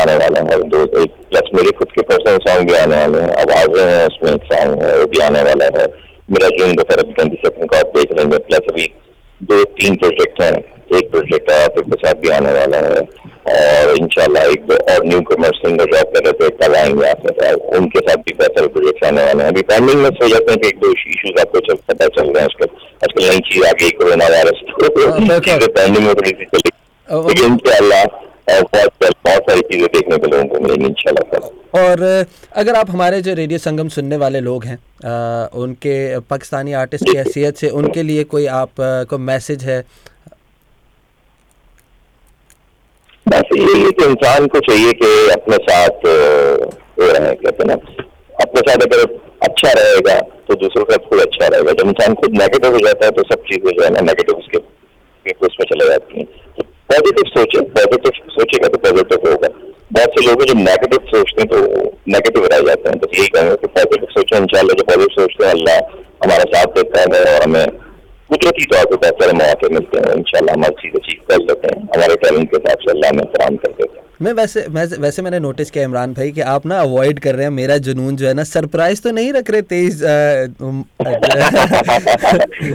आने 0.00 0.16
वाला 0.16 0.40
है 0.50 0.62
दो 0.70 0.82
एक 1.02 1.14
प्लस 1.30 1.50
मेरे 1.54 1.70
खुद 1.78 1.92
के 1.92 2.02
पर्सनल 2.04 2.38
सॉन्ग 2.44 2.70
भी 2.70 2.76
आने 2.76 2.96
वाले 2.96 3.22
हैं 3.22 3.30
आवाज़ें 3.42 3.84
हैं 3.84 4.06
उसमें 4.06 4.32
एक 4.32 4.44
सॉन्ग 4.52 4.82
है 4.82 4.98
वो 4.98 5.06
भी 5.06 5.20
आने 5.26 5.42
वाला 5.42 5.70
है। 5.78 5.86
मेरा 6.28 6.48
जून 6.58 6.74
दो 6.74 6.82
हज़ार 6.82 7.02
ट्वेंटी 7.06 7.36
सेकंड 7.38 7.70
का 7.70 7.78
आप 7.78 7.92
देख 7.96 8.12
लेंगे 8.18 8.38
प्लस 8.44 8.70
अभी 8.70 8.86
दो 9.50 9.62
तीन 9.78 9.96
प्रोजेक्ट 9.96 10.42
हैं। 10.42 10.56
एक 10.98 11.10
प्रोजेक्ट 11.10 11.50
आप 11.50 11.78
के 11.78 11.96
साथ 12.00 12.20
भी 12.22 12.28
आने 12.30 12.52
वाला 12.52 12.78
है 12.78 13.00
और 13.50 13.96
इंशाल्लाह 13.96 14.44
एक 14.52 14.66
दो 14.66 14.74
और 14.92 15.04
न्यू 15.06 15.20
कमर्स 15.30 15.58
सिंगर 15.62 15.90
जॉब 15.94 16.12
कर 16.14 16.24
रहे 16.24 16.32
थे 16.32 16.48
कल 16.58 16.74
आएँगे 16.76 17.08
आपके 17.08 17.32
साथ। 17.38 17.54
उनके 17.78 18.00
साथ 18.00 18.22
भी 18.26 18.34
बहुत 18.34 18.58
सारे 18.58 18.68
प्रोजेक्ट 18.76 19.04
आने 19.04 19.24
वाले 19.24 19.42
हैं। 19.42 19.50
अभी 19.50 19.62
पेंडिंग 19.70 20.02
में 20.02 20.10
सो 20.10 20.28
जाते 20.28 20.52
हैं 20.52 20.60
कि 20.60 20.68
एक 20.68 20.78
दो 20.80 20.92
इशूज 20.92 21.40
आपको 21.40 21.60
चल 21.68 21.78
पता 21.88 22.06
चल 22.08 22.22
रहे 22.22 22.42
हैं 22.42 22.44
आजकल 22.44 22.68
आजकल 23.04 23.28
नई 23.28 23.40
चीज़ 23.48 23.64
आ 23.66 23.72
गई 23.80 23.90
कोरोना 24.02 24.28
वायरस 24.34 24.62
तो 24.70 24.84
में 26.00 26.14
थोड़ी 26.14 26.30
सी 26.30 26.44
चली। 26.44 26.70
लेकिन 27.08 27.44
इंशाल्लाह 27.46 28.04
बहुत 28.48 29.42
सारी 29.42 29.60
चीज़ें 29.60 29.86
देखने 29.86 30.16
को 30.16 30.26
लोगों 30.26 30.44
को 30.44 30.60
मिलेंगी 30.60 30.86
इंशाल्लाह 30.86 31.80
और 31.80 32.02
अगर 32.52 32.74
आप 32.76 32.90
हमारे 32.90 33.20
जो 33.22 33.34
रेडियो 33.34 33.58
संगम 33.58 33.88
सुनने 33.88 34.16
वाले 34.16 34.40
लोग 34.40 34.64
हैं 34.64 34.76
अ, 34.76 35.48
उनके 35.54 36.18
पाकिस्तानी 36.30 36.72
आर्टिस्ट 36.80 37.04
की 37.10 37.16
हैसियत 37.16 37.56
से 37.56 37.68
उनके 37.80 38.02
लिए 38.02 38.24
कोई 38.34 38.46
आप 38.58 38.70
को 39.10 39.18
मैसेज 39.30 39.64
है? 39.64 39.80
बस 43.26 43.56
यही 43.56 43.90
कि 43.92 44.04
इंसान 44.04 44.46
को 44.46 44.60
चाहिए 44.60 44.92
कि 44.92 45.10
अपने 45.32 45.56
साथ 45.68 46.06
रहे 46.06 47.34
कहते 47.34 47.64
ना 47.64 47.74
अपने 47.74 48.60
साथ 48.60 48.86
अगर 48.86 49.02
अच्छा 49.42 49.72
रहेगा 49.72 50.18
तो 50.48 50.54
दूसरों 50.54 50.84
का 50.84 50.96
खुद 51.08 51.20
अच्छा 51.20 51.46
रहेगा। 51.46 51.72
जब 51.72 51.88
इंसान 51.88 52.14
खुद 52.14 52.38
नेगेटिव 52.38 52.72
हो 52.72 52.78
जाता 52.86 53.06
है 53.06 53.10
तो 53.10 53.22
सब 53.28 53.42
चीज़ें 53.50 53.70
जो 53.70 53.82
है 53.84 53.90
ना 53.90 54.00
नेगेटिव 54.10 54.36
उसके 54.36 54.58
उसमें 55.46 55.66
चले 55.66 55.88
जाती 55.88 56.18
हैं। 56.18 56.26
तो 56.56 56.64
पॉजिटिव 56.90 57.30
सोचे 57.30 57.60
पॉजिटिव 57.76 58.10
सोचेगा 58.32 58.68
तो 58.68 58.78
पॉजिटिव 58.78 59.30
होगा। 59.30 59.48
बहुत 59.92 60.18
से 60.18 60.26
लोग 60.26 60.42
जो 60.44 60.54
नेगेटिव 60.58 61.06
सोचते 61.08 61.42
हैं 61.42 61.48
तो 61.50 61.58
नेगेटिव 62.14 62.44
रह 62.52 62.60
जाते 62.68 62.88
हैं। 62.88 62.98
तो 62.98 63.08
यही 63.14 63.28
कहेंगे 63.34 63.56
कि 63.56 63.66
पॉजिटिव 63.76 64.08
सोचे 64.10 64.38
इंशाल्लाह 64.38 64.76
जो 64.78 64.84
पॉजिटिव 64.84 65.14
सोचते 65.16 65.44
हैं, 65.44 65.52
अल्लाह 65.52 65.78
हमारा 66.24 66.44
साथ 66.52 66.68
देता 66.76 67.00
है 67.00 67.06
और 67.34 67.42
हमें 67.42 67.66
कुदरती 68.30 68.64
तौर 68.64 68.84
पर 68.86 68.96
बेहतर 69.02 69.32
मौके 69.36 69.68
मिलते 69.74 69.98
हैं। 69.98 70.14
इंशाल्लाह 70.16 70.54
हम 70.54 70.64
हर 70.64 70.70
चीज़ 70.80 70.94
अचीव 71.00 71.18
कर 71.30 71.38
लेते 71.48 71.64
हैं। 71.68 71.78
हमारे 71.94 72.14
टैलेंट 72.22 72.50
के 72.50 72.56
हिसाब 72.56 72.78
से 72.84 72.90
अल्लाह 72.90 73.10
हमें 73.10 73.26
फराम 73.34 73.56
कर 73.56 73.72
देते 73.72 73.92
हैं। 73.92 73.93
मैं 74.24 74.32
वैसे 74.32 74.64
मैं 74.70 74.84
वैसे 75.00 75.22
मैंने 75.22 75.38
नोटिस 75.38 75.70
किया 75.70 75.84
इमरान 75.84 76.12
भाई 76.14 76.30
कि 76.32 76.40
आप 76.52 76.66
ना 76.66 76.78
अवॉइड 76.80 77.18
कर 77.20 77.34
रहे 77.34 77.44
हैं 77.44 77.52
मेरा 77.52 77.76
जुनून 77.86 78.16
जो 78.16 78.26
है 78.26 78.32
ना 78.34 78.44
सरप्राइज़ 78.44 79.00
तो 79.02 79.10
नहीं 79.10 79.32
रख 79.32 79.50
रहे 79.50 79.62
तेईस 79.62 80.02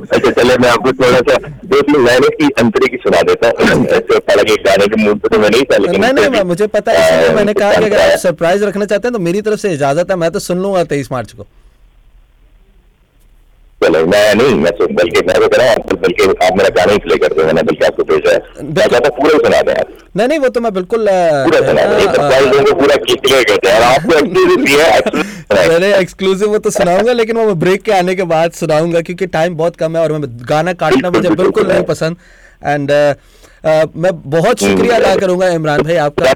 अच्छा 0.09 0.31
चले 0.31 0.57
मैं 0.57 0.69
आपको 0.69 0.91
थोड़ा 0.93 1.19
सा 1.19 1.37
दो 1.65 1.81
तीन 1.81 2.05
लाइनें 2.05 2.29
की 2.31 2.49
अंतरे 2.57 2.87
की 2.87 2.97
सुना 2.97 3.21
देता 3.21 3.47
हूँ। 3.47 3.85
हालाँकि 3.85 4.55
गाने 4.63 4.87
के 4.87 5.01
मूड 5.03 5.27
तो 5.27 5.39
मैं 5.39 5.49
नहीं 5.49 5.63
था 5.63 5.77
लेकिन 5.77 6.01
नहीं 6.05 6.29
नहीं 6.29 6.43
मुझे 6.43 6.67
पता 6.67 6.91
है 6.91 7.33
मैंने 7.35 7.53
कहा 7.53 7.71
कि 7.73 7.85
अगर 7.85 7.99
आप 8.01 8.17
सरप्राइज़ 8.19 8.65
रखना 8.65 8.85
चाहते 8.85 9.07
हैं 9.07 9.13
तो 9.13 9.19
मेरी 9.19 9.41
तरफ़ 9.41 9.59
से 9.59 9.73
इजाज़त 9.73 10.11
है 10.11 10.15
मैं 10.17 10.31
तो 10.31 10.39
सुन 10.39 10.61
लूँगा 10.61 10.83
तेईस 10.83 11.11
मार्च 11.11 11.31
को। 11.31 11.45
चलो 13.83 13.99
मैं 14.05 14.35
नहीं 14.35 14.53
मैं 14.61 14.71
तो 14.77 14.87
बल्कि 14.95 15.21
मैं 15.27 15.35
तो 15.41 15.47
कह 15.47 15.57
रहा 15.57 15.73
हूँ 15.73 15.97
बल्कि 16.01 16.23
आप 16.45 16.57
मेरा 16.57 16.69
गाना 16.77 16.91
ही 16.91 16.97
प्ले 16.99 17.17
कर 17.17 17.33
दो 17.33 17.43
मैंने 17.45 17.61
बल्कि 17.69 17.85
आपको 17.85 18.03
भेजा 18.09 18.31
है 18.31 18.39
मैं 18.63 18.87
चाहता 18.87 19.09
पूरा 19.19 19.37
सुना 19.37 19.61
दें 19.61 19.73
आप। 19.73 19.87
नहीं 20.17 20.27
नहीं 20.27 20.39
वो 20.39 20.49
तो 20.49 20.61
मैं 20.61 20.73
बिल्कुल 20.73 21.07
पूरा 21.09 21.59
सुना 21.67 21.85
दें 21.85 22.73
पूरा 22.79 22.95
क्लियर 23.05 23.43
करते 23.43 23.69
हैं 23.69 23.81
आपको 23.83 24.13
एक्सक्लूसिव 24.17 25.69
मैंने 25.69 25.93
एक्सक्लूसिव 25.97 26.49
वो 26.49 26.57
तो 26.59 26.69
सुनाऊँगा 26.69 27.13
लेकिन 27.13 27.37
वो 27.37 27.55
ब्रेक 27.63 27.81
के 27.83 27.91
आने 27.91 28.15
के 28.15 28.23
बाद 28.33 28.51
सुनाऊँगा 28.59 29.01
क्योंकि 29.01 29.25
टाइम 29.37 29.55
बहुत 29.57 29.75
कम 29.75 29.97
है 29.97 30.03
और 30.03 30.11
मैं 30.11 30.29
गाना 30.49 30.73
काटना 30.83 31.11
मुझे 31.11 31.29
बिल्कुल 31.29 31.67
नहीं 31.67 31.83
पसंद। 31.85 32.17
एंड 32.65 32.91
मैं 33.97 34.11
बहुत 34.29 34.59
शुक्रिया 34.59 34.95
अदा 34.95 35.15
करूँगा 35.15 35.47
इमरान 35.51 35.81
भाई 35.81 35.95
आपका। 36.03 36.33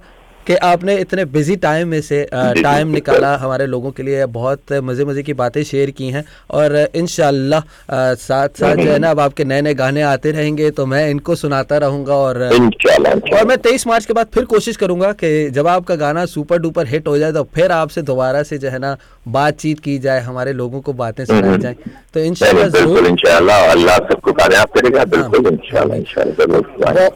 कि 0.48 0.56
आपने 0.64 0.96
इतने 0.98 1.26
बिज़ी 1.28 1.56
टाइम 1.56 1.88
में 1.88 2.02
से 2.02 2.26
टाइम 2.34 2.88
निकाला 2.88 3.36
हमारे 3.38 3.66
लोगों 3.66 3.92
के 3.92 4.04
लिए 4.04 4.26
बहुत 4.34 4.74
मज़े 4.84 5.06
मज़े 5.06 5.24
की 5.24 5.34
बातें 5.34 5.64
शेयर 5.64 5.92
की 5.92 6.10
हैं 6.10 6.24
और 6.52 6.76
इन 6.96 7.08
साथ 7.08 8.48
साथ 8.50 8.76
जो 8.76 8.92
है 8.92 8.98
ना 9.00 9.12
अब 9.12 9.20
आपके 9.20 9.44
नए 9.44 9.62
नए 9.62 9.74
गाने 9.74 10.02
आते 10.04 10.32
रहेंगे 10.32 10.70
तो 10.72 10.86
मैं 10.86 11.10
इनको 11.10 11.36
सुनाता 11.36 11.78
रहूँगा 11.78 12.16
और 12.16 12.42
और 12.44 13.46
मैं 13.46 13.58
तेईस 13.58 13.88
मार्च 13.88 14.06
के 14.06 14.14
बाद 14.14 14.28
फिर 14.34 14.46
कोशिश 14.46 14.78
करूँगा 14.78 15.12
कि 15.14 15.50
जब 15.50 15.68
आपका 15.68 15.96
गाना 15.96 16.26
सुपर 16.26 16.58
डुपर 16.58 16.88
हिट 16.88 17.08
हो 17.08 17.18
जाए 17.18 17.32
तो 17.32 17.44
फिर 17.56 17.72
आपसे 17.72 18.02
दोबारा 18.04 18.44
से 18.44 18.58
जो 18.58 18.70
है 18.70 18.80
ना 18.80 18.96
बातचीत 19.28 19.80
की 19.80 19.98
जाए 20.00 20.20
हमारे 20.22 20.54
लोगों 20.54 20.82
को 20.82 20.94
बातें 20.94 21.24
सुनाई। 21.26 21.58
जाए 21.60 21.76
तो 22.14 22.20
इंशाल्लाह 22.22 22.68
ज़रूर 22.70 23.06
अल्लाह 23.08 23.98
सबको 24.00 24.32
कामयाब 24.34 24.68
करेगा 24.76 25.04
बिल्कुल 25.06 25.58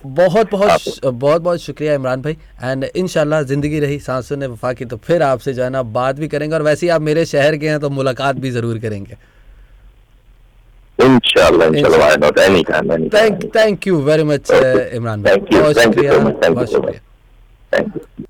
बहुत 0.05 0.51
बहुत 0.51 0.99
बहुत 1.05 1.41
बहुत 1.41 1.59
शुक्रिया 1.61 1.93
इमरान 1.93 2.21
भाई 2.21 2.37
एंड 2.63 2.83
इंशाल्लाह 2.85 3.41
ज़िंदगी 3.45 3.79
रही 3.79 3.99
सांसों 4.01 4.37
ने 4.37 4.47
वफा 4.47 4.73
की 4.73 4.85
तो 4.85 4.97
फिर 5.07 5.23
आपसे 5.23 5.53
जो 5.53 5.63
है 5.63 5.69
ना 5.69 5.81
बात 5.95 6.15
भी 6.15 6.27
करेंगे 6.27 6.55
और 6.55 6.61
वैसे 6.63 6.85
ही 6.85 6.89
आप 6.89 7.01
मेरे 7.01 7.25
शहर 7.27 7.57
के 7.57 7.69
हैं 7.69 7.79
तो 7.79 7.89
मुलाकात 7.91 8.35
भी 8.37 8.51
ज़रूर 8.51 8.77
करेंगे। 8.79 9.15
Thank 13.55 13.87
you 13.87 13.99
very 14.01 14.23
much 14.25 14.51
Imran 14.51 15.23
भाई। 15.23 15.35
बहुत 15.51 15.79
शुक्रिया 15.79 16.17
बहुत 16.17 16.71
शुक्रिया। 16.71 18.25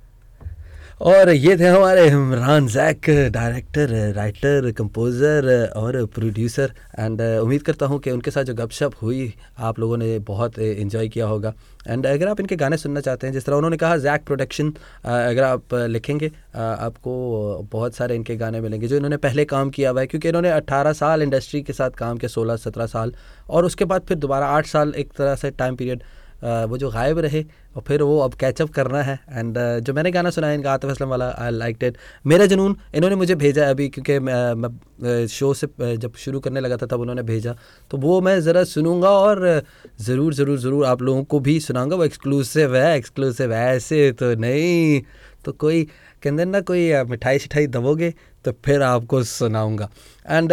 और 1.01 1.29
ये 1.29 1.55
थे 1.57 1.67
हमारे 1.67 2.05
Imran 2.07 2.67
Zak 2.67 3.09
director 3.33 3.89
writer 4.13 4.71
composer 4.77 5.49
और 5.75 6.05
प्रोड्यूसर 6.15 6.71
एंड 6.99 7.21
uh, 7.21 7.41
उम्मीद 7.41 7.61
करता 7.63 7.85
हूँ 7.85 7.99
कि 7.99 8.11
उनके 8.11 8.31
साथ 8.31 8.43
जो 8.43 8.53
गपशप 8.55 8.93
हुई 9.01 9.33
आप 9.59 9.79
लोगों 9.79 9.97
ने 9.97 10.17
बहुत 10.19 10.57
इन्जॉय 10.59 11.07
किया 11.07 11.25
होगा। 11.27 11.53
एंड 11.87 12.05
अगर 12.07 12.27
आप 12.27 12.39
इनके 12.39 12.55
गाने 12.55 12.77
सुनना 12.77 13.01
चाहते 13.01 13.27
हैं 13.27 13.33
जिस 13.33 13.45
तरह 13.45 13.55
उन्होंने 13.55 13.77
कहा 13.77 13.97
जैक 13.97 14.25
प्रोडक्शन 14.25 14.73
अगर 15.05 15.43
आप 15.43 15.73
लिखेंगे 15.73 16.31
आपको 16.55 17.67
बहुत 17.71 17.95
सारे 17.95 18.15
इनके 18.15 18.35
गाने 18.35 18.61
मिलेंगे 18.61 18.87
जो 18.87 18.95
इन्होंने 18.95 19.17
पहले 19.17 19.45
काम 19.45 19.69
किया 19.69 19.89
हुआ 19.89 20.01
है 20.01 20.07
क्योंकि 20.07 20.27
इन्होंने 20.27 20.51
18 20.51 20.93
साल 20.93 21.21
इंडस्ट्री 21.23 21.61
के 21.61 21.73
साथ 21.73 21.89
काम 21.97 22.17
किया 22.17 22.29
16-17 22.31 22.87
साल। 22.87 23.13
और 23.49 23.65
उसके 23.65 23.85
बाद 23.85 24.01
फिर 24.01 24.17
दोबारा 24.17 24.47
आठ 24.47 24.65
साल 24.67 24.93
एक 24.97 25.13
तरह 25.17 25.35
से 25.35 25.51
टाइम 25.51 25.75
पीरियड 25.75 26.03
वो 26.39 26.77
जो 26.77 26.89
गायब 26.91 27.19
रहे 27.19 27.43
और 27.75 27.83
फिर 27.87 28.01
वो 28.03 28.17
अब 28.19 28.33
कैचअप 28.35 28.69
करना 28.71 29.01
है। 29.03 29.17
एंड 29.29 29.57
जो 29.81 29.93
मैंने 29.93 30.11
गाना 30.11 30.29
सुना 30.29 30.47
है, 30.47 30.55
इनका 30.55 30.73
आतिफ 30.73 30.89
असलम 30.91 31.09
वाला 31.09 31.29
आई 31.37 31.51
लाइक 31.51 31.77
डेट 31.79 31.97
मेरा 32.25 32.45
जुनून, 32.45 32.77
इन्होंने 32.95 33.15
मुझे 33.15 33.35
भेजा 33.35 33.65
है 33.65 33.71
अभी, 33.71 33.87
क्योंकि 33.89 34.19
मैं 34.19 35.27
शो 35.27 35.53
से 35.53 35.67
जब 35.97 36.15
शुरू 36.17 36.39
करने 36.39 36.59
लगा 36.59 36.77
था, 36.77 36.85
तब 36.85 37.01
उन्होंने 37.01 37.23
भेजा। 37.23 37.55
तो 37.91 37.97
वो 37.97 38.19
मैं 38.21 38.39
ज़रा 38.41 38.63
सुनूँगा 38.65 39.09
और 39.11 39.61
ज़रूर 40.01 40.33
ज़रूर 40.33 40.59
ज़रूर 40.59 40.85
आप 40.85 41.01
लोगों 41.01 41.23
को 41.25 41.39
भी 41.39 41.59
सुनाऊँगा। 41.59 41.95
वो 41.95 42.05
एक्सक्लूसिव 42.05 42.75
है 42.75 42.95
एक्सक्लूसिव 42.97 43.53
है, 43.53 43.75
ऐसे 43.75 44.11
तो 44.13 44.33
नहीं। 44.35 45.01
तो 45.45 45.51
कोई, 45.53 45.83
कहते 46.23 46.45
ना, 46.45 46.61
कोई 46.61 46.91
मिठाई 47.05 47.39
शिठाई 47.39 47.67
दबोगे 47.67 48.13
तो 48.45 48.51
फिर 48.65 48.81
आपको 48.83 49.21
सुनाऊँगा। 49.25 49.89
एंड 50.25 50.51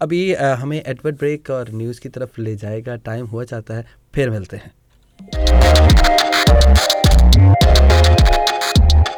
अभी 0.00 0.32
हमें 0.34 0.82
एडवर्ड 0.82 1.16
ब्रेक 1.18 1.50
और 1.50 1.70
न्यूज़ 1.72 2.00
की 2.00 2.08
तरफ़ 2.08 2.40
ले 2.40 2.54
जाएगा। 2.56 2.96
टाइम 2.98 3.26
हुआ 3.26 3.44
चाहता 3.44 3.74
है, 3.74 3.84
फिर 4.14 4.30
मिलते 4.30 4.56
हैं। 4.56 4.72
Música 5.32 5.93